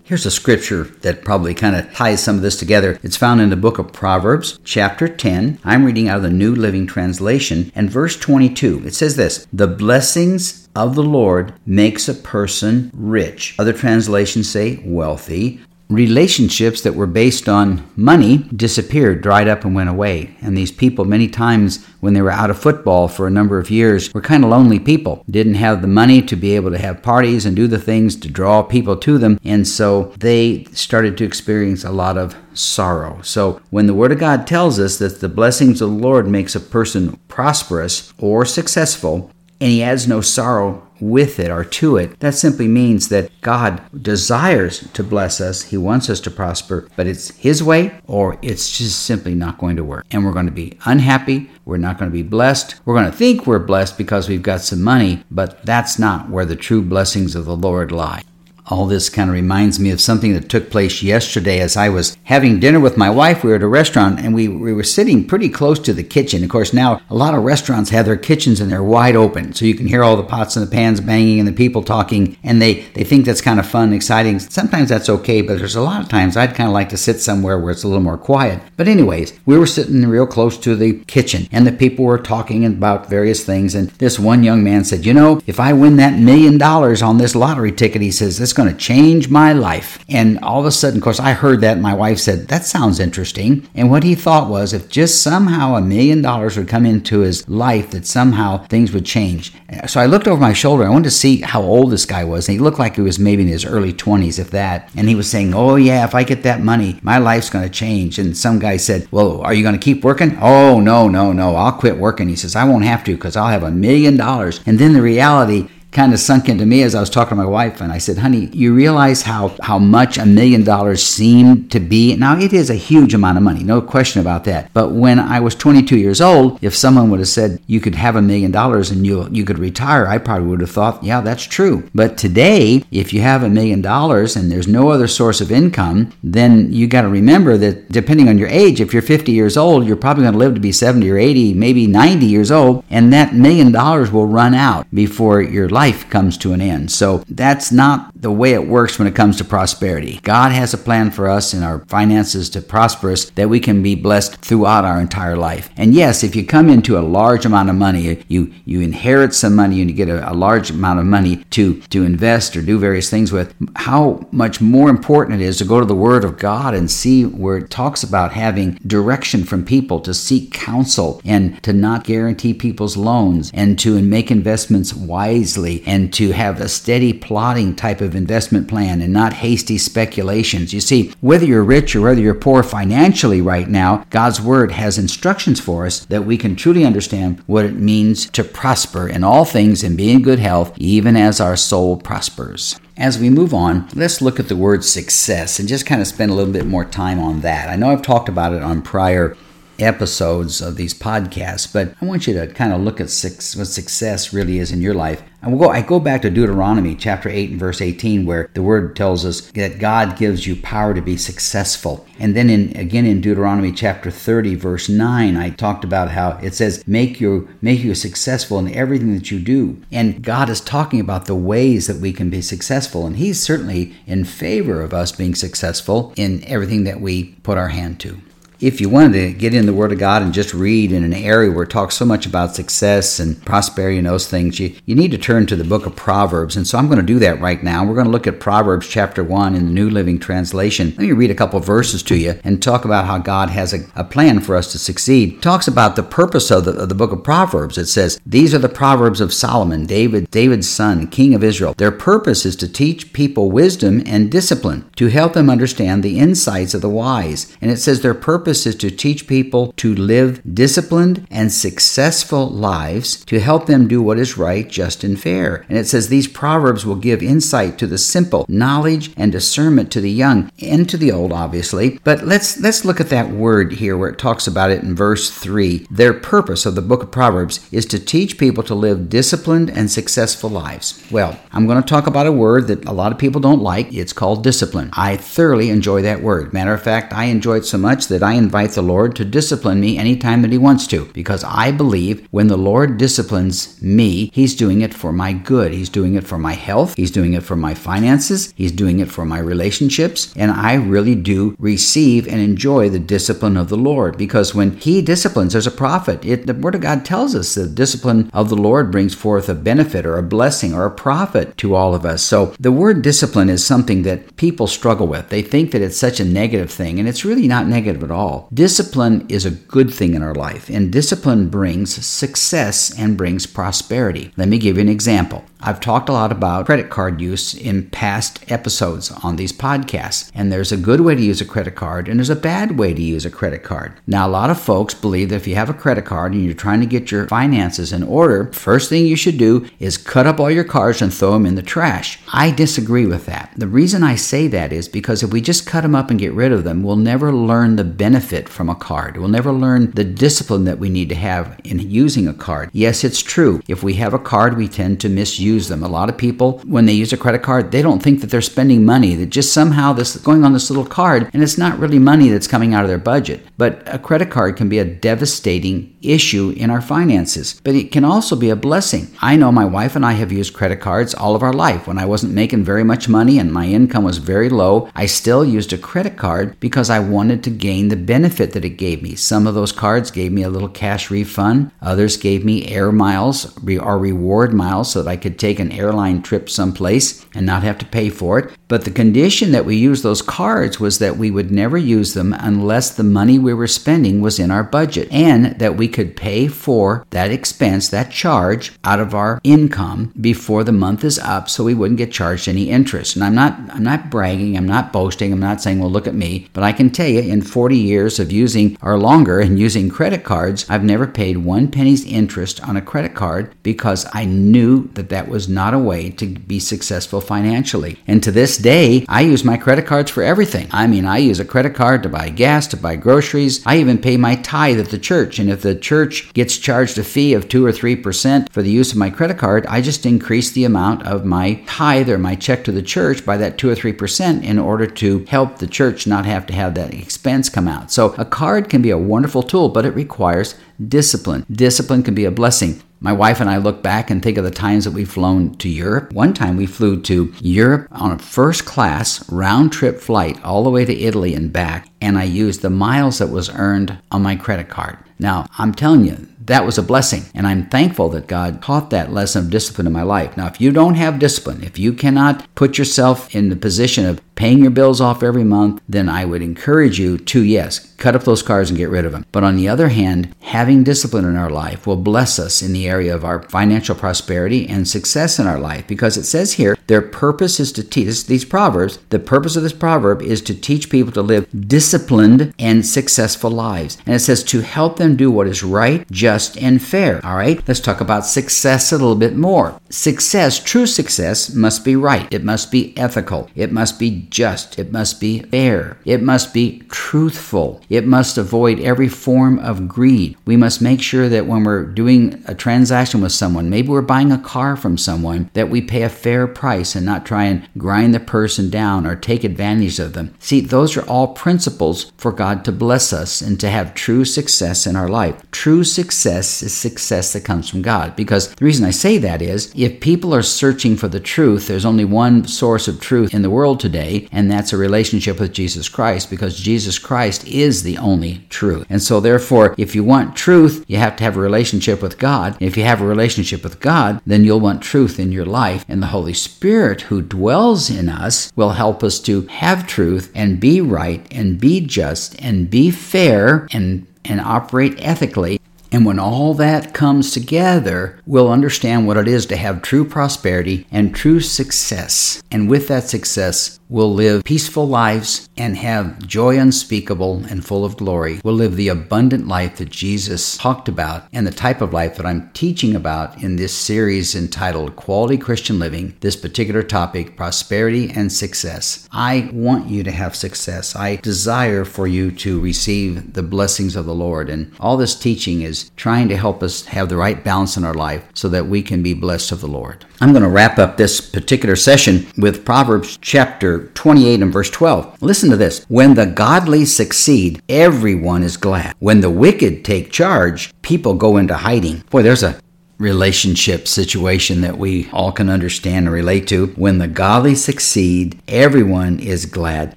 Here's 0.07 0.25
a 0.25 0.31
scripture 0.31 0.85
that 1.01 1.25
probably 1.25 1.53
kind 1.53 1.75
of 1.75 1.93
ties 1.93 2.23
some 2.23 2.37
of 2.37 2.41
this 2.41 2.55
together. 2.55 2.97
It's 3.03 3.17
found 3.17 3.41
in 3.41 3.49
the 3.49 3.57
book 3.57 3.77
of 3.77 3.91
Proverbs, 3.91 4.57
chapter 4.63 5.05
10. 5.09 5.59
I'm 5.65 5.83
reading 5.83 6.07
out 6.07 6.15
of 6.15 6.23
the 6.23 6.29
New 6.29 6.55
Living 6.55 6.87
Translation, 6.87 7.73
and 7.75 7.91
verse 7.91 8.15
22. 8.15 8.83
It 8.85 8.95
says 8.95 9.17
this 9.17 9.45
The 9.51 9.67
blessings 9.67 10.69
of 10.73 10.95
the 10.95 11.03
Lord 11.03 11.55
makes 11.65 12.07
a 12.07 12.13
person 12.13 12.89
rich. 12.93 13.57
Other 13.59 13.73
translations 13.73 14.49
say 14.49 14.81
wealthy 14.85 15.59
relationships 15.89 16.81
that 16.81 16.95
were 16.95 17.07
based 17.07 17.47
on 17.47 17.89
money 17.95 18.37
disappeared, 18.55 19.21
dried 19.21 19.47
up, 19.47 19.63
and 19.63 19.73
went 19.73 19.89
away. 19.89 20.35
And 20.41 20.57
these 20.57 20.71
people, 20.71 21.05
many 21.05 21.27
times 21.27 21.85
when 21.99 22.13
they 22.13 22.21
were 22.21 22.31
out 22.31 22.49
of 22.49 22.59
football 22.59 23.07
for 23.07 23.25
a 23.25 23.31
number 23.31 23.57
of 23.57 23.69
years, 23.69 24.13
were 24.13 24.21
kind 24.21 24.43
of 24.43 24.49
lonely 24.49 24.79
people. 24.79 25.23
Didn't 25.29 25.55
have 25.55 25.81
the 25.81 25.87
money 25.87 26.21
to 26.23 26.35
be 26.35 26.55
able 26.55 26.71
to 26.71 26.77
have 26.77 27.01
parties 27.01 27.45
and 27.45 27.55
do 27.55 27.67
the 27.67 27.79
things 27.79 28.15
to 28.17 28.29
draw 28.29 28.63
people 28.63 28.97
to 28.97 29.17
them. 29.17 29.39
And 29.43 29.67
so 29.67 30.13
they 30.19 30.65
started 30.65 31.17
to 31.17 31.25
experience 31.25 31.83
a 31.83 31.91
lot 31.91 32.17
of 32.17 32.35
sorrow. 32.53 33.21
So 33.21 33.61
when 33.69 33.87
the 33.87 33.93
Word 33.93 34.11
of 34.11 34.19
God 34.19 34.45
tells 34.45 34.79
us 34.79 34.97
that 34.97 35.21
the 35.21 35.29
blessings 35.29 35.81
of 35.81 35.89
the 35.89 35.95
Lord 35.95 36.27
makes 36.27 36.55
a 36.55 36.59
person 36.59 37.17
prosperous 37.27 38.13
or 38.17 38.45
successful, 38.45 39.31
and 39.59 39.71
he 39.71 39.81
adds 39.81 40.07
no 40.07 40.21
sorrow 40.21 40.86
with 40.99 41.39
it 41.39 41.49
or 41.49 41.63
to 41.63 41.97
it, 41.97 42.19
that 42.19 42.35
simply 42.35 42.67
means 42.67 43.09
that 43.09 43.29
God 43.41 43.81
desires 44.01 44.87
to 44.93 45.03
bless 45.03 45.41
us. 45.41 45.63
He 45.63 45.77
wants 45.77 46.09
us 46.09 46.19
to 46.21 46.31
prosper, 46.31 46.87
but 46.95 47.07
it's 47.07 47.31
His 47.37 47.63
way 47.63 47.99
or 48.07 48.37
it's 48.41 48.77
just 48.77 49.03
simply 49.03 49.35
not 49.35 49.57
going 49.57 49.75
to 49.75 49.83
work. 49.83 50.05
And 50.11 50.25
we're 50.25 50.33
going 50.33 50.45
to 50.45 50.51
be 50.51 50.77
unhappy. 50.85 51.49
We're 51.65 51.77
not 51.77 51.97
going 51.97 52.11
to 52.11 52.15
be 52.15 52.23
blessed. 52.23 52.75
We're 52.85 52.95
going 52.95 53.11
to 53.11 53.17
think 53.17 53.45
we're 53.45 53.59
blessed 53.59 53.97
because 53.97 54.29
we've 54.29 54.43
got 54.43 54.61
some 54.61 54.81
money, 54.81 55.23
but 55.29 55.65
that's 55.65 55.99
not 55.99 56.29
where 56.29 56.45
the 56.45 56.55
true 56.55 56.81
blessings 56.81 57.35
of 57.35 57.45
the 57.45 57.55
Lord 57.55 57.91
lie 57.91 58.23
all 58.69 58.85
this 58.85 59.09
kind 59.09 59.29
of 59.29 59.33
reminds 59.33 59.79
me 59.79 59.89
of 59.91 60.01
something 60.01 60.33
that 60.33 60.49
took 60.49 60.69
place 60.69 61.01
yesterday 61.01 61.59
as 61.59 61.77
I 61.77 61.89
was 61.89 62.17
having 62.23 62.59
dinner 62.59 62.79
with 62.79 62.97
my 62.97 63.09
wife. 63.09 63.43
We 63.43 63.49
were 63.49 63.55
at 63.55 63.63
a 63.63 63.67
restaurant 63.67 64.19
and 64.19 64.35
we, 64.35 64.47
we 64.47 64.73
were 64.73 64.83
sitting 64.83 65.25
pretty 65.25 65.49
close 65.49 65.79
to 65.79 65.93
the 65.93 66.03
kitchen. 66.03 66.43
Of 66.43 66.49
course, 66.49 66.73
now 66.73 67.01
a 67.09 67.15
lot 67.15 67.33
of 67.33 67.43
restaurants 67.43 67.91
have 67.91 68.05
their 68.05 68.17
kitchens 68.17 68.59
and 68.59 68.71
they're 68.71 68.83
wide 68.83 69.15
open. 69.15 69.53
So 69.53 69.65
you 69.65 69.75
can 69.75 69.87
hear 69.87 70.03
all 70.03 70.17
the 70.17 70.23
pots 70.23 70.55
and 70.55 70.67
the 70.67 70.71
pans 70.71 70.99
banging 70.99 71.39
and 71.39 71.47
the 71.47 71.53
people 71.53 71.81
talking 71.81 72.37
and 72.43 72.61
they, 72.61 72.81
they 72.93 73.03
think 73.03 73.25
that's 73.25 73.41
kind 73.41 73.59
of 73.59 73.67
fun, 73.67 73.93
exciting. 73.93 74.39
Sometimes 74.39 74.89
that's 74.89 75.09
okay, 75.09 75.41
but 75.41 75.59
there's 75.59 75.75
a 75.75 75.81
lot 75.81 76.01
of 76.01 76.09
times 76.09 76.35
I'd 76.35 76.55
kind 76.55 76.67
of 76.67 76.73
like 76.73 76.89
to 76.89 76.97
sit 76.97 77.21
somewhere 77.21 77.57
where 77.57 77.71
it's 77.71 77.83
a 77.83 77.87
little 77.87 78.03
more 78.03 78.17
quiet. 78.17 78.61
But 78.75 78.87
anyways, 78.87 79.39
we 79.45 79.57
were 79.57 79.65
sitting 79.65 80.05
real 80.07 80.27
close 80.27 80.57
to 80.57 80.75
the 80.75 80.99
kitchen 81.05 81.47
and 81.51 81.65
the 81.65 81.71
people 81.71 82.03
were 82.03 82.17
talking 82.17 82.65
about 82.65 83.09
various 83.09 83.45
things. 83.45 83.75
And 83.75 83.89
this 83.91 84.19
one 84.19 84.43
young 84.43 84.63
man 84.63 84.83
said, 84.83 85.05
you 85.05 85.13
know, 85.13 85.41
if 85.47 85.59
I 85.59 85.71
win 85.71 85.95
that 85.97 86.19
million 86.19 86.57
dollars 86.57 87.01
on 87.01 87.17
this 87.17 87.35
lottery 87.35 87.71
ticket, 87.71 88.01
he 88.01 88.11
says, 88.11 88.37
this 88.37 88.56
going 88.57 88.69
to 88.69 88.77
change 88.77 89.29
my 89.29 89.53
life. 89.53 90.03
And 90.09 90.39
all 90.39 90.59
of 90.59 90.65
a 90.65 90.71
sudden, 90.71 90.97
of 90.97 91.03
course, 91.03 91.19
I 91.19 91.31
heard 91.31 91.61
that. 91.61 91.79
My 91.79 91.93
wife 91.93 92.19
said, 92.19 92.49
That 92.49 92.65
sounds 92.65 92.99
interesting. 92.99 93.69
And 93.73 93.89
what 93.89 94.03
he 94.03 94.15
thought 94.15 94.49
was 94.49 94.73
if 94.73 94.89
just 94.89 95.21
somehow 95.21 95.75
a 95.75 95.81
million 95.81 96.21
dollars 96.21 96.57
would 96.57 96.67
come 96.67 96.85
into 96.85 97.19
his 97.19 97.47
life, 97.47 97.91
that 97.91 98.05
somehow 98.05 98.65
things 98.65 98.91
would 98.91 99.05
change. 99.05 99.53
So 99.87 100.01
I 100.01 100.07
looked 100.07 100.27
over 100.27 100.41
my 100.41 100.53
shoulder. 100.53 100.83
I 100.83 100.89
wanted 100.89 101.05
to 101.05 101.11
see 101.11 101.41
how 101.41 101.61
old 101.61 101.91
this 101.91 102.05
guy 102.05 102.23
was. 102.23 102.49
And 102.49 102.57
he 102.57 102.59
looked 102.59 102.79
like 102.79 102.95
he 102.95 103.01
was 103.01 103.19
maybe 103.19 103.43
in 103.43 103.47
his 103.47 103.65
early 103.65 103.93
20s, 103.93 104.39
if 104.39 104.49
that. 104.51 104.89
And 104.95 105.07
he 105.07 105.15
was 105.15 105.29
saying, 105.29 105.53
Oh, 105.53 105.75
yeah, 105.75 106.03
if 106.03 106.15
I 106.15 106.23
get 106.23 106.43
that 106.43 106.61
money, 106.61 106.99
my 107.03 107.19
life's 107.19 107.49
going 107.49 107.63
to 107.63 107.69
change. 107.69 108.19
And 108.19 108.35
some 108.35 108.59
guy 108.59 108.77
said, 108.77 109.07
Well, 109.11 109.41
are 109.41 109.53
you 109.53 109.63
going 109.63 109.79
to 109.79 109.83
keep 109.83 110.03
working? 110.03 110.37
Oh, 110.41 110.79
no, 110.79 111.07
no, 111.07 111.31
no. 111.31 111.55
I'll 111.55 111.71
quit 111.71 111.97
working. 111.97 112.27
He 112.27 112.35
says, 112.35 112.55
I 112.55 112.63
won't 112.63 112.85
have 112.85 113.03
to 113.05 113.15
because 113.15 113.35
I'll 113.35 113.47
have 113.47 113.63
a 113.63 113.71
million 113.71 114.17
dollars. 114.17 114.61
And 114.65 114.79
then 114.79 114.93
the 114.93 115.01
reality, 115.01 115.69
kind 115.97 116.13
of 116.13 116.19
sunk 116.19 116.47
into 116.47 116.63
me 116.63 116.83
as 116.83 116.93
I 116.93 116.99
was 116.99 117.09
talking 117.09 117.31
to 117.31 117.43
my 117.43 117.49
wife, 117.49 117.81
and 117.81 117.91
I 117.91 117.97
said, 117.97 118.19
"Honey, 118.19 118.51
you 118.53 118.71
realize 118.71 119.23
how 119.23 119.55
how 119.63 119.79
much 119.79 120.19
a 120.19 120.27
million 120.27 120.63
dollars 120.63 121.01
seemed 121.01 121.71
to 121.71 121.79
be? 121.79 122.15
Now 122.15 122.37
it 122.37 122.53
is 122.53 122.69
a 122.69 122.75
huge 122.75 123.15
amount 123.15 123.37
of 123.39 123.43
money, 123.43 123.63
no 123.63 123.81
question 123.81 124.21
about 124.21 124.43
that. 124.43 124.69
But 124.73 124.91
when 124.91 125.17
I 125.19 125.39
was 125.39 125.55
22 125.55 125.97
years 125.97 126.21
old, 126.21 126.59
if 126.61 126.75
someone 126.75 127.09
would 127.09 127.19
have 127.19 127.27
said 127.27 127.59
you 127.65 127.79
could 127.79 127.95
have 127.95 128.15
a 128.15 128.21
million 128.21 128.51
dollars 128.51 128.91
and 128.91 129.07
you 129.07 129.27
you 129.31 129.43
could 129.43 129.57
retire, 129.57 130.05
I 130.05 130.19
probably 130.19 130.47
would 130.49 130.61
have 130.61 130.69
thought, 130.77 131.03
yeah, 131.03 131.19
that's 131.21 131.45
true. 131.57 131.89
But 131.95 132.15
today, 132.15 132.83
if 132.91 133.11
you 133.11 133.21
have 133.21 133.41
a 133.41 133.49
million 133.49 133.81
dollars 133.81 134.35
and 134.35 134.51
there's 134.51 134.67
no 134.67 134.91
other 134.91 135.07
source 135.07 135.41
of 135.41 135.51
income, 135.51 136.13
then 136.21 136.71
you 136.71 136.85
got 136.85 137.01
to 137.01 137.09
remember 137.09 137.57
that 137.57 137.91
depending 137.91 138.29
on 138.29 138.37
your 138.37 138.49
age, 138.49 138.79
if 138.79 138.93
you're 138.93 139.01
50 139.01 139.31
years 139.31 139.57
old, 139.57 139.87
you're 139.87 140.03
probably 140.05 140.25
going 140.25 140.37
to 140.37 140.45
live 140.45 140.53
to 140.53 140.61
be 140.69 140.71
70 140.71 141.09
or 141.09 141.17
80, 141.17 141.55
maybe 141.55 141.87
90 141.87 142.27
years 142.27 142.51
old, 142.51 142.83
and 142.91 143.11
that 143.13 143.33
million 143.33 143.71
dollars 143.71 144.11
will 144.11 144.27
run 144.27 144.53
out 144.53 144.85
before 144.93 145.41
your 145.41 145.69
life 145.69 145.86
comes 145.93 146.37
to 146.39 146.53
an 146.53 146.61
end. 146.61 146.91
So 146.91 147.23
that's 147.29 147.71
not 147.71 148.11
the 148.15 148.31
way 148.31 148.53
it 148.53 148.67
works 148.67 148.97
when 148.97 149.07
it 149.07 149.15
comes 149.15 149.37
to 149.37 149.45
prosperity. 149.45 150.19
God 150.23 150.51
has 150.51 150.73
a 150.73 150.77
plan 150.77 151.11
for 151.11 151.29
us 151.29 151.53
in 151.53 151.63
our 151.63 151.79
finances 151.85 152.49
to 152.51 152.61
prosper 152.61 153.11
us 153.11 153.29
that 153.31 153.49
we 153.49 153.59
can 153.59 153.81
be 153.83 153.95
blessed 153.95 154.37
throughout 154.37 154.85
our 154.85 154.99
entire 154.99 155.37
life. 155.37 155.69
And 155.77 155.93
yes, 155.93 156.23
if 156.23 156.35
you 156.35 156.45
come 156.45 156.69
into 156.69 156.97
a 156.97 157.01
large 157.01 157.45
amount 157.45 157.69
of 157.69 157.75
money, 157.75 158.23
you 158.27 158.53
you 158.65 158.81
inherit 158.81 159.33
some 159.33 159.55
money 159.55 159.81
and 159.81 159.89
you 159.89 159.95
get 159.95 160.09
a, 160.09 160.31
a 160.31 160.33
large 160.33 160.69
amount 160.69 160.99
of 160.99 161.05
money 161.05 161.37
to 161.51 161.81
to 161.81 162.03
invest 162.03 162.55
or 162.55 162.61
do 162.61 162.79
various 162.79 163.09
things 163.09 163.31
with, 163.31 163.53
how 163.75 164.25
much 164.31 164.61
more 164.61 164.89
important 164.89 165.41
it 165.41 165.45
is 165.45 165.57
to 165.57 165.65
go 165.65 165.79
to 165.79 165.85
the 165.85 165.95
Word 165.95 166.23
of 166.23 166.37
God 166.37 166.73
and 166.73 166.89
see 166.89 167.23
where 167.25 167.57
it 167.57 167.69
talks 167.69 168.03
about 168.03 168.33
having 168.33 168.73
direction 168.85 169.43
from 169.43 169.65
people 169.65 169.99
to 170.01 170.13
seek 170.13 170.53
counsel 170.53 171.21
and 171.25 171.61
to 171.63 171.73
not 171.73 172.03
guarantee 172.03 172.53
people's 172.53 172.97
loans 172.97 173.51
and 173.53 173.77
to 173.79 174.01
make 174.01 174.31
investments 174.31 174.93
wisely 174.93 175.76
and 175.85 176.13
to 176.13 176.31
have 176.31 176.59
a 176.59 176.69
steady 176.69 177.13
plotting 177.13 177.75
type 177.75 178.01
of 178.01 178.15
investment 178.15 178.67
plan 178.67 179.01
and 179.01 179.13
not 179.13 179.33
hasty 179.33 179.77
speculations. 179.77 180.73
You 180.73 180.81
see, 180.81 181.13
whether 181.21 181.45
you're 181.45 181.63
rich 181.63 181.95
or 181.95 182.01
whether 182.01 182.21
you're 182.21 182.33
poor 182.33 182.63
financially 182.63 183.41
right 183.41 183.67
now, 183.67 184.05
God's 184.09 184.41
Word 184.41 184.71
has 184.71 184.97
instructions 184.97 185.59
for 185.59 185.85
us 185.85 186.05
that 186.05 186.25
we 186.25 186.37
can 186.37 186.55
truly 186.55 186.85
understand 186.85 187.43
what 187.47 187.65
it 187.65 187.75
means 187.75 188.29
to 188.31 188.43
prosper 188.43 189.07
in 189.07 189.23
all 189.23 189.45
things 189.45 189.83
and 189.83 189.97
be 189.97 190.11
in 190.11 190.21
good 190.21 190.39
health, 190.39 190.73
even 190.77 191.15
as 191.15 191.39
our 191.39 191.55
soul 191.55 191.97
prospers. 191.97 192.79
As 192.97 193.19
we 193.19 193.29
move 193.29 193.53
on, 193.53 193.87
let's 193.93 194.23
look 194.23 194.39
at 194.39 194.47
the 194.47 194.55
word 194.55 194.83
success 194.83 195.59
and 195.59 195.69
just 195.69 195.85
kind 195.85 196.01
of 196.01 196.07
spend 196.07 196.31
a 196.31 196.33
little 196.33 196.51
bit 196.51 196.65
more 196.65 196.85
time 196.85 197.19
on 197.19 197.41
that. 197.41 197.69
I 197.69 197.75
know 197.75 197.91
I've 197.91 198.01
talked 198.01 198.27
about 198.27 198.53
it 198.53 198.63
on 198.63 198.81
prior 198.81 199.37
episodes 199.79 200.61
of 200.61 200.75
these 200.75 200.93
podcasts, 200.93 201.71
but 201.71 201.93
I 202.01 202.05
want 202.05 202.27
you 202.27 202.33
to 202.33 202.47
kind 202.47 202.73
of 202.73 202.81
look 202.81 202.99
at 202.99 203.09
six, 203.09 203.55
what 203.55 203.67
success 203.67 204.33
really 204.33 204.59
is 204.59 204.71
in 204.71 204.81
your 204.81 204.93
life. 204.93 205.23
I 205.43 205.51
go, 205.51 205.69
I 205.69 205.81
go 205.81 205.99
back 205.99 206.23
to 206.23 206.31
Deuteronomy 206.31 206.95
chapter 206.95 207.29
8 207.29 207.51
and 207.51 207.59
verse 207.59 207.79
18, 207.79 208.25
where 208.25 208.49
the 208.53 208.63
word 208.63 208.95
tells 208.95 209.23
us 209.23 209.41
that 209.51 209.79
God 209.79 210.17
gives 210.17 210.47
you 210.47 210.55
power 210.55 210.93
to 210.93 211.01
be 211.01 211.15
successful. 211.15 212.05
And 212.19 212.35
then 212.35 212.49
in, 212.49 212.75
again 212.75 213.05
in 213.05 213.21
Deuteronomy 213.21 213.71
chapter 213.71 214.09
30, 214.09 214.55
verse 214.55 214.89
9, 214.89 215.37
I 215.37 215.51
talked 215.51 215.83
about 215.83 216.09
how 216.09 216.39
it 216.41 216.55
says, 216.55 216.85
make 216.87 217.21
you, 217.21 217.47
make 217.61 217.81
you 217.81 217.93
successful 217.93 218.57
in 218.57 218.73
everything 218.73 219.13
that 219.13 219.29
you 219.29 219.39
do. 219.39 219.81
And 219.91 220.23
God 220.23 220.49
is 220.49 220.59
talking 220.59 220.99
about 220.99 221.25
the 221.25 221.35
ways 221.35 221.85
that 221.87 222.01
we 222.01 222.11
can 222.11 222.29
be 222.29 222.41
successful. 222.41 223.05
And 223.05 223.17
He's 223.17 223.39
certainly 223.39 223.95
in 224.07 224.25
favor 224.25 224.81
of 224.81 224.93
us 224.93 225.11
being 225.11 225.35
successful 225.35 226.13
in 226.17 226.43
everything 226.45 226.83
that 226.85 226.99
we 226.99 227.35
put 227.43 227.57
our 227.57 227.69
hand 227.69 227.99
to 228.01 228.19
if 228.59 228.81
you 228.81 228.89
wanted 228.89 229.13
to 229.13 229.33
get 229.33 229.53
in 229.53 229.67
the 229.67 229.73
Word 229.73 229.91
of 229.91 229.99
God 229.99 230.21
and 230.21 230.33
just 230.33 230.53
read 230.53 230.91
in 230.91 231.03
an 231.03 231.13
area 231.13 231.51
where 231.51 231.63
it 231.63 231.69
talks 231.69 231.95
so 231.95 232.05
much 232.05 232.25
about 232.25 232.55
success 232.55 233.19
and 233.19 233.43
prosperity 233.45 233.97
and 233.97 234.07
those 234.07 234.27
things, 234.27 234.59
you, 234.59 234.75
you 234.85 234.95
need 234.95 235.11
to 235.11 235.17
turn 235.17 235.45
to 235.45 235.55
the 235.55 235.63
book 235.63 235.85
of 235.85 235.95
Proverbs. 235.95 236.55
And 236.55 236.65
so 236.65 236.77
I'm 236.77 236.87
going 236.87 236.99
to 236.99 237.05
do 237.05 237.19
that 237.19 237.39
right 237.39 237.61
now. 237.61 237.85
We're 237.85 237.93
going 237.93 238.07
to 238.07 238.11
look 238.11 238.25
at 238.25 238.39
Proverbs 238.39 238.87
chapter 238.87 239.23
1 239.23 239.55
in 239.55 239.67
the 239.67 239.71
New 239.71 239.89
Living 239.89 240.17
Translation. 240.17 240.89
Let 240.89 240.99
me 240.99 241.11
read 241.11 241.29
a 241.29 241.35
couple 241.35 241.59
verses 241.59 242.01
to 242.03 242.15
you 242.17 242.39
and 242.43 242.61
talk 242.61 242.83
about 242.83 243.05
how 243.05 243.19
God 243.19 243.49
has 243.51 243.73
a, 243.73 243.85
a 243.95 244.03
plan 244.03 244.39
for 244.39 244.55
us 244.55 244.71
to 244.71 244.79
succeed. 244.79 245.33
It 245.33 245.41
talks 245.41 245.67
about 245.67 245.95
the 245.95 246.03
purpose 246.03 246.49
of 246.49 246.65
the, 246.65 246.71
of 246.71 246.89
the 246.89 246.95
book 246.95 247.11
of 247.11 247.23
Proverbs. 247.23 247.77
It 247.77 247.85
says, 247.85 248.19
These 248.25 248.55
are 248.55 248.59
the 248.59 248.69
Proverbs 248.69 249.21
of 249.21 249.33
Solomon, 249.33 249.85
David, 249.85 250.31
David's 250.31 250.69
son, 250.69 251.07
king 251.07 251.35
of 251.35 251.43
Israel. 251.43 251.75
Their 251.77 251.91
purpose 251.91 252.45
is 252.45 252.55
to 252.57 252.67
teach 252.67 253.13
people 253.13 253.51
wisdom 253.51 254.01
and 254.07 254.31
discipline, 254.31 254.89
to 254.95 255.07
help 255.07 255.33
them 255.33 255.49
understand 255.49 256.01
the 256.01 256.17
insights 256.17 256.73
of 256.73 256.81
the 256.81 256.89
wise. 256.89 257.55
And 257.61 257.69
it 257.69 257.77
says 257.77 258.01
their 258.01 258.15
purpose 258.15 258.46
purpose 258.47 258.65
is 258.65 258.75
to 258.77 258.89
teach 258.89 259.27
people 259.27 259.73
to 259.73 259.93
live 259.93 260.39
disciplined 260.55 261.27
and 261.29 261.51
successful 261.51 262.49
lives, 262.49 263.25
to 263.25 263.41
help 263.41 263.65
them 263.65 263.89
do 263.89 264.01
what 264.01 264.17
is 264.17 264.37
right, 264.37 264.69
just, 264.69 265.03
and 265.03 265.19
fair. 265.19 265.65
And 265.67 265.77
it 265.77 265.85
says 265.85 266.07
these 266.07 266.29
proverbs 266.29 266.85
will 266.85 266.95
give 266.95 267.21
insight 267.21 267.77
to 267.79 267.87
the 267.87 267.97
simple, 267.97 268.45
knowledge 268.47 269.11
and 269.17 269.33
discernment 269.33 269.91
to 269.91 269.99
the 269.99 270.09
young 270.09 270.49
and 270.61 270.87
to 270.87 270.95
the 270.95 271.11
old, 271.11 271.33
obviously. 271.33 271.99
But 272.05 272.23
let's 272.23 272.57
let's 272.61 272.85
look 272.85 273.01
at 273.01 273.09
that 273.09 273.31
word 273.31 273.73
here 273.73 273.97
where 273.97 274.11
it 274.11 274.17
talks 274.17 274.47
about 274.47 274.71
it 274.71 274.81
in 274.81 274.95
verse 274.95 275.29
three. 275.29 275.85
Their 275.91 276.13
purpose 276.13 276.65
of 276.65 276.75
the 276.75 276.81
book 276.81 277.03
of 277.03 277.11
Proverbs 277.11 277.67
is 277.73 277.85
to 277.87 277.99
teach 277.99 278.37
people 278.37 278.63
to 278.63 278.73
live 278.73 279.09
disciplined 279.09 279.69
and 279.71 279.91
successful 279.91 280.49
lives. 280.49 281.03
Well, 281.11 281.37
I'm 281.51 281.67
going 281.67 281.83
to 281.83 281.89
talk 281.89 282.07
about 282.07 282.27
a 282.27 282.31
word 282.31 282.67
that 282.67 282.85
a 282.85 282.93
lot 282.93 283.11
of 283.11 283.17
people 283.17 283.41
don't 283.41 283.61
like. 283.61 283.93
It's 283.93 284.13
called 284.13 284.41
discipline. 284.41 284.89
I 284.93 285.17
thoroughly 285.17 285.69
enjoy 285.69 286.01
that 286.03 286.23
word. 286.23 286.53
Matter 286.53 286.73
of 286.73 286.81
fact, 286.81 287.11
I 287.11 287.25
enjoy 287.25 287.57
it 287.57 287.65
so 287.65 287.77
much 287.77 288.07
that 288.07 288.23
I 288.23 288.36
invite 288.37 288.71
the 288.71 288.81
Lord 288.81 289.15
to 289.15 289.25
discipline 289.25 289.79
me 289.79 289.97
anytime 289.97 290.41
that 290.41 290.51
He 290.51 290.57
wants 290.57 290.87
to, 290.87 291.05
because 291.13 291.43
I 291.43 291.71
believe 291.71 292.27
when 292.31 292.47
the 292.47 292.57
Lord 292.57 292.97
disciplines 292.97 293.81
me, 293.81 294.31
He's 294.33 294.55
doing 294.55 294.81
it 294.81 294.93
for 294.93 295.11
my 295.11 295.33
good. 295.33 295.73
He's 295.73 295.89
doing 295.89 296.15
it 296.15 296.25
for 296.25 296.37
my 296.37 296.53
health. 296.53 296.95
He's 296.95 297.11
doing 297.11 297.33
it 297.33 297.43
for 297.43 297.55
my 297.55 297.73
finances. 297.73 298.53
He's 298.55 298.71
doing 298.71 298.99
it 298.99 299.09
for 299.09 299.25
my 299.25 299.39
relationships. 299.39 300.33
And 300.35 300.51
I 300.51 300.75
really 300.75 301.15
do 301.15 301.55
receive 301.59 302.27
and 302.27 302.39
enjoy 302.39 302.89
the 302.89 302.99
discipline 302.99 303.57
of 303.57 303.69
the 303.69 303.77
Lord, 303.77 304.17
because 304.17 304.55
when 304.55 304.77
He 304.77 305.01
disciplines, 305.01 305.53
there's 305.53 305.67
a 305.67 305.71
profit. 305.71 306.25
It, 306.25 306.47
the 306.47 306.53
Word 306.53 306.75
of 306.75 306.81
God 306.81 307.03
tells 307.03 307.35
us 307.35 307.55
the 307.55 307.67
discipline 307.67 308.29
of 308.33 308.49
the 308.49 308.55
Lord 308.55 308.91
brings 308.91 309.15
forth 309.15 309.49
a 309.49 309.55
benefit 309.55 310.05
or 310.05 310.17
a 310.17 310.23
blessing 310.23 310.73
or 310.73 310.85
a 310.85 310.91
profit 310.91 311.57
to 311.57 311.75
all 311.75 311.95
of 311.95 312.05
us. 312.05 312.21
So 312.23 312.53
the 312.59 312.71
word 312.71 313.01
discipline 313.01 313.49
is 313.49 313.65
something 313.65 314.03
that 314.03 314.35
people 314.37 314.67
struggle 314.67 315.07
with. 315.07 315.29
They 315.29 315.41
think 315.41 315.71
that 315.71 315.81
it's 315.81 315.97
such 315.97 316.19
a 316.19 316.25
negative 316.25 316.71
thing, 316.71 316.99
and 316.99 317.07
it's 317.07 317.25
really 317.25 317.47
not 317.47 317.67
negative 317.67 318.03
at 318.03 318.11
all 318.11 318.26
all. 318.27 318.47
Discipline 318.53 319.25
is 319.29 319.45
a 319.45 319.51
good 319.51 319.93
thing 319.93 320.13
in 320.13 320.23
our 320.23 320.35
life, 320.35 320.69
and 320.69 320.91
discipline 320.91 321.49
brings 321.49 322.05
success 322.05 322.97
and 322.99 323.17
brings 323.17 323.45
prosperity. 323.47 324.31
Let 324.37 324.49
me 324.49 324.57
give 324.57 324.75
you 324.75 324.81
an 324.81 324.89
example. 324.89 325.43
I've 325.59 325.79
talked 325.79 326.07
a 326.07 326.13
lot 326.13 326.31
about 326.31 326.67
credit 326.67 326.89
card 326.89 327.19
use 327.19 327.55
in 327.55 327.89
past 327.89 328.43
episodes 328.51 329.11
on 329.23 329.37
these 329.37 329.51
podcasts, 329.51 330.31
and 330.35 330.51
there's 330.51 330.71
a 330.71 330.77
good 330.77 331.01
way 331.01 331.15
to 331.15 331.21
use 331.21 331.41
a 331.41 331.45
credit 331.45 331.75
card 331.75 332.07
and 332.07 332.19
there's 332.19 332.29
a 332.29 332.35
bad 332.35 332.77
way 332.77 332.93
to 332.93 333.01
use 333.01 333.25
a 333.25 333.31
credit 333.31 333.63
card. 333.63 333.93
Now, 334.05 334.27
a 334.27 334.29
lot 334.29 334.51
of 334.51 334.61
folks 334.61 334.93
believe 334.93 335.29
that 335.29 335.37
if 335.37 335.47
you 335.47 335.55
have 335.55 335.69
a 335.69 335.73
credit 335.73 336.05
card 336.05 336.33
and 336.33 336.45
you're 336.45 336.53
trying 336.53 336.79
to 336.81 336.85
get 336.85 337.09
your 337.09 337.27
finances 337.27 337.91
in 337.91 338.03
order, 338.03 338.51
first 338.53 338.89
thing 338.89 339.05
you 339.05 339.15
should 339.15 339.37
do 339.37 339.67
is 339.79 339.97
cut 339.97 340.27
up 340.27 340.39
all 340.39 340.51
your 340.51 340.63
cards 340.63 341.01
and 341.01 341.13
throw 341.13 341.31
them 341.31 341.45
in 341.45 341.55
the 341.55 341.63
trash. 341.63 342.19
I 342.31 342.51
disagree 342.51 343.07
with 343.07 343.25
that. 343.25 343.51
The 343.57 343.67
reason 343.67 344.03
I 344.03 344.15
say 344.15 344.47
that 344.49 344.71
is 344.71 344.87
because 344.87 345.23
if 345.23 345.31
we 345.31 345.41
just 345.41 345.65
cut 345.65 345.81
them 345.81 345.95
up 345.95 346.11
and 346.11 346.19
get 346.19 346.33
rid 346.33 346.51
of 346.51 346.63
them, 346.65 346.83
we'll 346.83 346.97
never 346.97 347.33
learn 347.33 347.77
the 347.77 347.83
benefit 347.83 348.47
from 348.47 348.69
a 348.69 348.75
card. 348.75 349.17
We'll 349.17 349.27
never 349.27 349.51
learn 349.51 349.91
the 349.91 350.03
discipline 350.03 350.65
that 350.65 350.79
we 350.79 350.89
need 350.89 351.09
to 351.09 351.15
have 351.15 351.59
in 351.63 351.79
using 351.79 352.27
a 352.27 352.33
card. 352.33 352.69
Yes, 352.73 353.03
it's 353.03 353.23
true. 353.23 353.61
If 353.67 353.81
we 353.81 353.95
have 353.95 354.13
a 354.13 354.19
card, 354.19 354.55
we 354.55 354.67
tend 354.67 355.01
to 355.01 355.09
misuse 355.09 355.46
use 355.53 355.67
them. 355.67 355.83
A 355.83 355.95
lot 355.97 356.09
of 356.09 356.17
people, 356.17 356.59
when 356.65 356.85
they 356.85 356.93
use 357.03 357.13
a 357.13 357.23
credit 357.23 357.43
card, 357.43 357.71
they 357.71 357.81
don't 357.81 358.03
think 358.03 358.21
that 358.21 358.29
they're 358.29 358.41
spending 358.41 358.85
money, 358.85 359.15
that 359.15 359.29
just 359.37 359.53
somehow 359.53 359.93
this 359.93 360.15
going 360.17 360.43
on 360.43 360.53
this 360.53 360.69
little 360.69 360.85
card 360.85 361.29
and 361.33 361.43
it's 361.43 361.57
not 361.57 361.79
really 361.79 361.99
money 361.99 362.29
that's 362.29 362.53
coming 362.53 362.73
out 362.73 362.83
of 362.83 362.89
their 362.89 362.97
budget. 363.13 363.39
But 363.57 363.81
a 363.85 363.99
credit 363.99 364.29
card 364.29 364.57
can 364.57 364.69
be 364.69 364.79
a 364.79 364.85
devastating 364.85 365.95
issue 366.01 366.53
in 366.55 366.69
our 366.69 366.81
finances, 366.81 367.59
but 367.63 367.75
it 367.75 367.91
can 367.91 368.05
also 368.05 368.35
be 368.35 368.49
a 368.49 368.55
blessing. 368.55 369.07
I 369.21 369.35
know 369.35 369.51
my 369.51 369.65
wife 369.65 369.95
and 369.95 370.05
I 370.05 370.13
have 370.13 370.31
used 370.31 370.53
credit 370.53 370.79
cards 370.79 371.13
all 371.13 371.35
of 371.35 371.43
our 371.43 371.53
life. 371.53 371.87
When 371.87 371.97
I 371.97 372.05
wasn't 372.05 372.33
making 372.33 372.63
very 372.63 372.83
much 372.83 373.09
money 373.09 373.39
and 373.39 373.51
my 373.51 373.65
income 373.65 374.03
was 374.03 374.17
very 374.17 374.49
low, 374.49 374.89
I 374.95 375.05
still 375.05 375.43
used 375.43 375.73
a 375.73 375.77
credit 375.77 376.17
card 376.17 376.59
because 376.59 376.89
I 376.89 376.99
wanted 376.99 377.43
to 377.43 377.49
gain 377.49 377.89
the 377.89 377.95
benefit 377.95 378.53
that 378.53 378.65
it 378.65 378.71
gave 378.71 379.01
me. 379.01 379.15
Some 379.15 379.47
of 379.47 379.55
those 379.55 379.71
cards 379.71 380.11
gave 380.11 380.31
me 380.31 380.43
a 380.43 380.49
little 380.49 380.69
cash 380.69 381.09
refund, 381.11 381.71
others 381.81 382.17
gave 382.17 382.45
me 382.45 382.67
air 382.67 382.91
miles 382.91 383.57
or 383.81 383.97
reward 383.97 384.53
miles 384.53 384.91
so 384.91 385.03
that 385.03 385.09
I 385.09 385.17
could 385.17 385.36
take 385.37 385.59
an 385.59 385.71
airline 385.71 386.21
trip 386.21 386.49
someplace 386.49 387.25
and 387.33 387.45
not 387.45 387.63
have 387.63 387.77
to 387.79 387.85
pay 387.85 388.09
for 388.09 388.39
it. 388.39 388.51
But 388.67 388.83
the 388.83 388.91
condition 388.91 389.51
that 389.51 389.65
we 389.65 389.77
use 389.77 390.01
those 390.01 390.21
cards 390.21 390.79
was 390.79 390.99
that 390.99 391.17
we 391.17 391.31
would 391.31 391.51
never 391.51 391.77
use 391.77 392.13
them 392.13 392.35
unless 392.37 392.91
the 392.91 393.03
money 393.03 393.39
we 393.39 393.53
were 393.53 393.67
spending 393.67 394.21
was 394.21 394.39
in 394.39 394.51
our 394.51 394.63
budget 394.63 395.07
and 395.11 395.57
that 395.59 395.77
we 395.77 395.87
could 395.87 396.17
pay 396.17 396.47
for 396.47 397.05
that 397.11 397.31
expense, 397.31 397.87
that 397.89 398.11
charge 398.11 398.73
out 398.83 398.99
of 398.99 399.15
our 399.15 399.39
income 399.43 400.13
before 400.19 400.63
the 400.63 400.71
month 400.71 401.03
is 401.03 401.19
up 401.19 401.49
so 401.49 401.63
we 401.63 401.73
wouldn't 401.73 401.97
get 401.97 402.11
charged 402.11 402.47
any 402.47 402.69
interest. 402.69 403.15
And 403.15 403.23
I'm 403.23 403.35
not 403.35 403.57
I'm 403.69 403.83
not 403.83 404.09
bragging, 404.09 404.57
I'm 404.57 404.67
not 404.67 404.91
boasting, 404.91 405.31
I'm 405.31 405.39
not 405.39 405.61
saying, 405.61 405.79
well 405.79 405.91
look 405.91 406.07
at 406.07 406.15
me, 406.15 406.49
but 406.53 406.63
I 406.63 406.73
can 406.73 406.89
tell 406.89 407.07
you 407.07 407.21
in 407.21 407.41
40 407.41 407.77
years 407.77 408.19
of 408.19 408.31
using 408.31 408.77
or 408.81 408.97
longer 408.97 409.39
and 409.39 409.59
using 409.59 409.89
credit 409.89 410.23
cards, 410.23 410.65
I've 410.69 410.83
never 410.83 411.07
paid 411.07 411.37
one 411.37 411.69
penny's 411.69 412.05
interest 412.05 412.61
on 412.67 412.75
a 412.75 412.81
credit 412.81 413.15
card 413.15 413.55
because 413.63 414.05
I 414.13 414.25
knew 414.25 414.89
that 414.93 415.09
that 415.09 415.26
was 415.29 415.47
not 415.47 415.73
a 415.73 415.79
way 415.79 416.09
to 416.11 416.27
be 416.27 416.59
successful 416.59 417.21
financially. 417.21 417.97
And 418.07 418.21
to 418.23 418.31
this 418.31 418.57
day, 418.57 419.05
I 419.07 419.21
use 419.21 419.43
my 419.43 419.57
credit 419.57 419.85
cards 419.85 420.11
for 420.11 420.23
everything. 420.23 420.67
I 420.71 420.87
mean, 420.87 421.05
I 421.05 421.17
use 421.17 421.39
a 421.39 421.45
credit 421.45 421.75
card 421.75 422.03
to 422.03 422.09
buy 422.09 422.29
gas, 422.29 422.67
to 422.67 422.77
buy 422.77 422.95
groceries. 422.95 423.65
I 423.65 423.77
even 423.77 423.97
pay 423.97 424.17
my 424.17 424.35
tithe 424.35 424.79
at 424.79 424.89
the 424.89 424.97
church. 424.97 425.39
And 425.39 425.49
if 425.49 425.61
the 425.61 425.75
church 425.75 426.33
gets 426.33 426.57
charged 426.57 426.97
a 426.97 427.03
fee 427.03 427.33
of 427.33 427.49
2 427.49 427.65
or 427.65 427.71
3% 427.71 428.51
for 428.51 428.61
the 428.61 428.69
use 428.69 428.91
of 428.91 428.97
my 428.97 429.09
credit 429.09 429.37
card, 429.37 429.65
I 429.67 429.81
just 429.81 430.05
increase 430.05 430.51
the 430.51 430.65
amount 430.65 431.05
of 431.05 431.25
my 431.25 431.55
tithe 431.65 432.09
or 432.09 432.17
my 432.17 432.35
check 432.35 432.63
to 432.65 432.71
the 432.71 432.81
church 432.81 433.25
by 433.25 433.37
that 433.37 433.57
2 433.57 433.69
or 433.69 433.75
3% 433.75 434.43
in 434.43 434.59
order 434.59 434.87
to 434.87 435.25
help 435.25 435.57
the 435.57 435.67
church 435.67 436.07
not 436.07 436.25
have 436.25 436.45
to 436.47 436.53
have 436.53 436.75
that 436.75 436.93
expense 436.93 437.49
come 437.49 437.67
out. 437.67 437.91
So 437.91 438.13
a 438.17 438.25
card 438.25 438.69
can 438.69 438.81
be 438.81 438.89
a 438.89 438.97
wonderful 438.97 439.43
tool, 439.43 439.69
but 439.69 439.85
it 439.85 439.91
requires 439.91 440.55
discipline. 440.85 441.45
Discipline 441.51 442.03
can 442.03 442.13
be 442.13 442.25
a 442.25 442.31
blessing. 442.31 442.81
My 442.99 443.13
wife 443.13 443.39
and 443.39 443.49
I 443.49 443.57
look 443.57 443.83
back 443.83 444.09
and 444.09 444.23
think 444.23 444.37
of 444.37 444.43
the 444.43 444.49
times 444.49 444.85
that 444.85 444.91
we've 444.91 445.09
flown 445.09 445.55
to 445.57 445.69
Europe. 445.69 446.11
One 446.13 446.33
time 446.33 446.57
we 446.57 446.65
flew 446.65 446.99
to 447.03 447.31
Europe 447.39 447.87
on 447.91 448.11
a 448.11 448.17
first 448.17 448.65
class 448.65 449.29
round 449.31 449.71
trip 449.71 449.99
flight 449.99 450.43
all 450.43 450.63
the 450.63 450.71
way 450.71 450.83
to 450.83 450.99
Italy 450.99 451.35
and 451.35 451.53
back, 451.53 451.89
and 452.01 452.17
I 452.17 452.23
used 452.23 452.61
the 452.61 452.71
miles 452.71 453.19
that 453.19 453.27
was 453.27 453.49
earned 453.51 453.99
on 454.11 454.23
my 454.23 454.35
credit 454.35 454.69
card. 454.69 454.97
Now, 455.19 455.47
I'm 455.59 455.73
telling 455.73 456.05
you, 456.05 456.27
that 456.47 456.65
was 456.65 456.77
a 456.77 456.83
blessing. 456.83 457.23
And 457.33 457.45
I'm 457.45 457.67
thankful 457.67 458.09
that 458.09 458.27
God 458.27 458.61
taught 458.61 458.89
that 458.89 459.11
lesson 459.11 459.45
of 459.45 459.51
discipline 459.51 459.87
in 459.87 459.93
my 459.93 460.03
life. 460.03 460.37
Now, 460.37 460.47
if 460.47 460.59
you 460.61 460.71
don't 460.71 460.95
have 460.95 461.19
discipline, 461.19 461.63
if 461.63 461.77
you 461.77 461.93
cannot 461.93 462.47
put 462.55 462.77
yourself 462.77 463.33
in 463.35 463.49
the 463.49 463.55
position 463.55 464.05
of 464.05 464.21
paying 464.35 464.59
your 464.59 464.71
bills 464.71 465.01
off 465.01 465.23
every 465.23 465.43
month, 465.43 465.81
then 465.89 466.07
I 466.07 466.25
would 466.25 466.41
encourage 466.41 466.99
you 466.99 467.17
to, 467.17 467.43
yes, 467.43 467.79
cut 467.97 468.15
up 468.15 468.23
those 468.23 468.43
cards 468.43 468.69
and 468.69 468.77
get 468.77 468.89
rid 468.89 469.05
of 469.05 469.11
them. 469.11 469.25
But 469.31 469.43
on 469.43 469.55
the 469.55 469.67
other 469.67 469.89
hand, 469.89 470.33
having 470.41 470.83
discipline 470.83 471.25
in 471.25 471.35
our 471.35 471.49
life 471.49 471.85
will 471.85 471.97
bless 471.97 472.39
us 472.39 472.61
in 472.61 472.73
the 472.73 472.87
area 472.87 473.13
of 473.13 473.25
our 473.25 473.43
financial 473.43 473.95
prosperity 473.95 474.67
and 474.67 474.87
success 474.87 475.39
in 475.39 475.47
our 475.47 475.59
life 475.59 475.87
because 475.87 476.17
it 476.17 476.23
says 476.23 476.53
here 476.53 476.77
their 476.87 477.01
purpose 477.01 477.59
is 477.59 477.71
to 477.73 477.83
teach 477.83 478.25
these 478.25 478.45
proverbs. 478.45 478.99
The 479.09 479.19
purpose 479.19 479.55
of 479.55 479.63
this 479.63 479.73
proverb 479.73 480.21
is 480.21 480.41
to 480.43 480.55
teach 480.55 480.89
people 480.89 481.11
to 481.13 481.21
live 481.21 481.47
disciplined 481.67 482.53
and 482.57 482.85
successful 482.85 483.51
lives. 483.51 483.97
And 484.05 484.15
it 484.15 484.19
says 484.19 484.43
to 484.45 484.61
help 484.61 484.97
them 484.97 485.15
do 485.15 485.29
what 485.29 485.47
is 485.47 485.63
right, 485.63 486.09
just, 486.11 486.57
and 486.57 486.81
fair. 486.81 487.19
All 487.25 487.35
right, 487.35 487.61
let's 487.67 487.79
talk 487.79 487.99
about 487.99 488.25
success 488.25 488.91
a 488.91 488.97
little 488.97 489.15
bit 489.15 489.35
more. 489.35 489.79
Success, 489.89 490.59
true 490.63 490.85
success, 490.85 491.53
must 491.53 491.83
be 491.83 491.95
right. 491.95 492.31
It 492.31 492.43
must 492.43 492.71
be 492.71 492.97
ethical. 492.97 493.49
It 493.55 493.71
must 493.71 493.99
be 493.99 494.27
just. 494.29 494.79
It 494.79 494.91
must 494.91 495.19
be 495.19 495.39
fair. 495.39 495.97
It 496.05 496.21
must 496.21 496.53
be 496.53 496.83
truthful. 496.89 497.81
It 497.89 498.05
must 498.05 498.37
avoid 498.37 498.79
every 498.79 499.07
form 499.07 499.59
of 499.59 499.87
greed. 499.87 500.37
We 500.45 500.57
must 500.57 500.81
make 500.81 501.01
sure 501.01 501.29
that 501.29 501.47
when 501.47 501.63
we're 501.63 501.85
doing 501.85 502.43
a 502.45 502.53
transaction 502.53 503.21
with 503.21 503.31
someone, 503.31 503.69
maybe 503.69 503.87
we're 503.87 504.01
buying 504.01 504.31
a 504.31 504.37
car 504.37 504.75
from 504.75 504.97
someone, 504.97 505.49
that 505.53 505.69
we 505.69 505.81
pay 505.81 506.03
a 506.03 506.09
fair 506.09 506.47
price 506.47 506.95
and 506.95 507.05
not 507.05 507.25
try 507.25 507.45
and 507.45 507.67
grind 507.77 508.13
the 508.13 508.19
person 508.19 508.69
down 508.69 509.07
or 509.07 509.15
take 509.15 509.43
advantage 509.43 509.99
of 509.99 510.13
them. 510.13 510.33
See, 510.39 510.59
those 510.59 510.97
are 510.97 511.07
all 511.07 511.29
principles 511.29 512.11
for 512.17 512.31
God 512.31 512.65
to 512.65 512.71
bless 512.71 513.13
us 513.13 513.41
and 513.41 513.59
to 513.59 513.69
have 513.69 513.93
true 513.93 514.25
success 514.25 514.85
in 514.85 514.95
our 514.95 515.07
life. 515.07 515.41
True 515.51 515.83
success 515.83 516.61
is 516.61 516.75
success 516.75 517.33
that 517.33 517.45
comes 517.45 517.69
from 517.69 517.81
God. 517.81 518.15
Because 518.15 518.53
the 518.53 518.65
reason 518.65 518.85
I 518.85 518.91
say 518.91 519.17
that 519.19 519.41
is 519.41 519.71
if 519.75 520.01
people 520.01 520.35
are 520.35 520.41
searching 520.41 520.97
for 520.97 521.07
the 521.07 521.19
truth, 521.19 521.67
there's 521.67 521.85
only 521.85 522.05
one 522.05 522.47
source 522.47 522.87
of 522.87 522.99
truth 522.99 523.33
in 523.33 523.41
the 523.41 523.49
world 523.49 523.79
today, 523.79 524.27
and 524.31 524.51
that's 524.51 524.73
a 524.73 524.77
relationship 524.77 525.39
with 525.39 525.53
Jesus 525.53 525.87
Christ 525.87 526.29
because 526.29 526.59
Jesus 526.59 526.99
Christ 526.99 527.47
is 527.47 527.76
the 527.83 527.97
only 527.97 528.41
truth. 528.49 528.85
And 528.89 529.01
so, 529.01 529.19
therefore, 529.19 529.75
if 529.77 529.95
you 529.95 530.03
want 530.03 530.35
truth, 530.35 530.83
you 530.87 530.97
have 530.97 531.15
to 531.17 531.23
have 531.23 531.37
a 531.37 531.41
relationship 531.41 532.01
with 532.01 532.17
God. 532.17 532.57
If 532.59 532.77
you 532.77 532.83
have 532.83 533.01
a 533.01 533.05
relationship 533.05 533.63
with 533.63 533.79
God, 533.79 534.21
then 534.25 534.43
you'll 534.43 534.59
want 534.59 534.81
truth 534.81 535.19
in 535.19 535.31
your 535.31 535.45
life. 535.45 535.85
And 535.87 536.01
the 536.01 536.07
Holy 536.07 536.33
Spirit 536.33 537.01
who 537.01 537.21
dwells 537.21 537.89
in 537.89 538.09
us 538.09 538.51
will 538.55 538.71
help 538.71 539.03
us 539.03 539.19
to 539.21 539.41
have 539.47 539.87
truth 539.87 540.31
and 540.35 540.59
be 540.59 540.81
right 540.81 541.25
and 541.31 541.59
be 541.59 541.81
just 541.81 542.41
and 542.41 542.69
be 542.69 542.91
fair 542.91 543.67
and 543.71 544.07
and 544.25 544.41
operate 544.41 544.95
ethically 544.97 545.57
and 545.91 546.05
when 546.05 546.19
all 546.19 546.53
that 546.55 546.93
comes 546.93 547.31
together, 547.31 548.19
we'll 548.25 548.51
understand 548.51 549.07
what 549.07 549.17
it 549.17 549.27
is 549.27 549.45
to 549.47 549.57
have 549.57 549.81
true 549.81 550.03
prosperity 550.03 550.85
and 550.91 551.15
true 551.15 551.39
success. 551.39 552.43
And 552.51 552.69
with 552.69 552.87
that 552.89 553.05
success, 553.05 553.76
we'll 553.89 554.13
live 554.13 554.43
peaceful 554.43 554.87
lives 554.87 555.47
and 555.55 555.77
have 555.77 556.19
joy 556.27 556.59
unspeakable 556.59 557.43
and 557.49 557.65
full 557.65 557.85
of 557.85 557.97
glory. 557.97 558.39
We'll 558.43 558.53
live 558.53 558.75
the 558.75 558.89
abundant 558.89 559.47
life 559.47 559.77
that 559.77 559.89
Jesus 559.89 560.57
talked 560.57 560.87
about 560.89 561.23
and 561.31 561.47
the 561.47 561.51
type 561.51 561.81
of 561.81 561.93
life 561.93 562.17
that 562.17 562.25
I'm 562.25 562.49
teaching 562.51 562.95
about 562.95 563.41
in 563.41 563.55
this 563.55 563.73
series 563.73 564.35
entitled 564.35 564.95
Quality 564.95 565.37
Christian 565.37 565.79
Living, 565.79 566.15
this 566.19 566.35
particular 566.35 566.83
topic, 566.83 567.37
prosperity 567.37 568.09
and 568.09 568.31
success. 568.31 569.07
I 569.11 569.49
want 569.53 569.87
you 569.87 570.03
to 570.03 570.11
have 570.11 570.35
success. 570.35 570.95
I 570.95 571.17
desire 571.17 571.85
for 571.85 572.07
you 572.07 572.31
to 572.31 572.59
receive 572.59 573.33
the 573.33 573.43
blessings 573.43 573.95
of 573.95 574.05
the 574.05 574.15
Lord. 574.15 574.49
And 574.49 574.73
all 574.79 574.97
this 574.97 575.17
teaching 575.17 575.61
is 575.61 575.89
trying 575.95 576.27
to 576.29 576.37
help 576.37 576.61
us 576.61 576.85
have 576.85 577.09
the 577.09 577.17
right 577.17 577.43
balance 577.43 577.77
in 577.77 577.85
our 577.85 577.93
life 577.93 578.27
so 578.33 578.49
that 578.49 578.67
we 578.67 578.81
can 578.81 579.01
be 579.01 579.13
blessed 579.13 579.51
of 579.51 579.61
the 579.61 579.67
Lord. 579.67 580.05
I'm 580.19 580.31
going 580.31 580.43
to 580.43 580.49
wrap 580.49 580.79
up 580.79 580.97
this 580.97 581.21
particular 581.21 581.75
session 581.75 582.27
with 582.37 582.65
Proverbs 582.65 583.17
chapter 583.21 583.76
28 583.79 584.41
and 584.41 584.53
verse 584.53 584.69
12. 584.69 585.21
Listen 585.21 585.49
to 585.49 585.55
this. 585.55 585.85
When 585.87 586.13
the 586.13 586.25
godly 586.25 586.85
succeed, 586.85 587.61
everyone 587.69 588.43
is 588.43 588.57
glad. 588.57 588.95
When 588.99 589.21
the 589.21 589.29
wicked 589.29 589.85
take 589.85 590.11
charge, 590.11 590.73
people 590.81 591.13
go 591.13 591.37
into 591.37 591.55
hiding. 591.55 592.03
Boy, 592.09 592.23
there's 592.23 592.43
a 592.43 592.59
relationship 592.97 593.87
situation 593.87 594.61
that 594.61 594.77
we 594.77 595.09
all 595.11 595.31
can 595.31 595.49
understand 595.49 596.07
and 596.07 596.13
relate 596.13 596.47
to. 596.47 596.67
When 596.67 596.97
the 596.97 597.07
godly 597.07 597.55
succeed, 597.55 598.41
everyone 598.47 599.19
is 599.19 599.45
glad. 599.45 599.95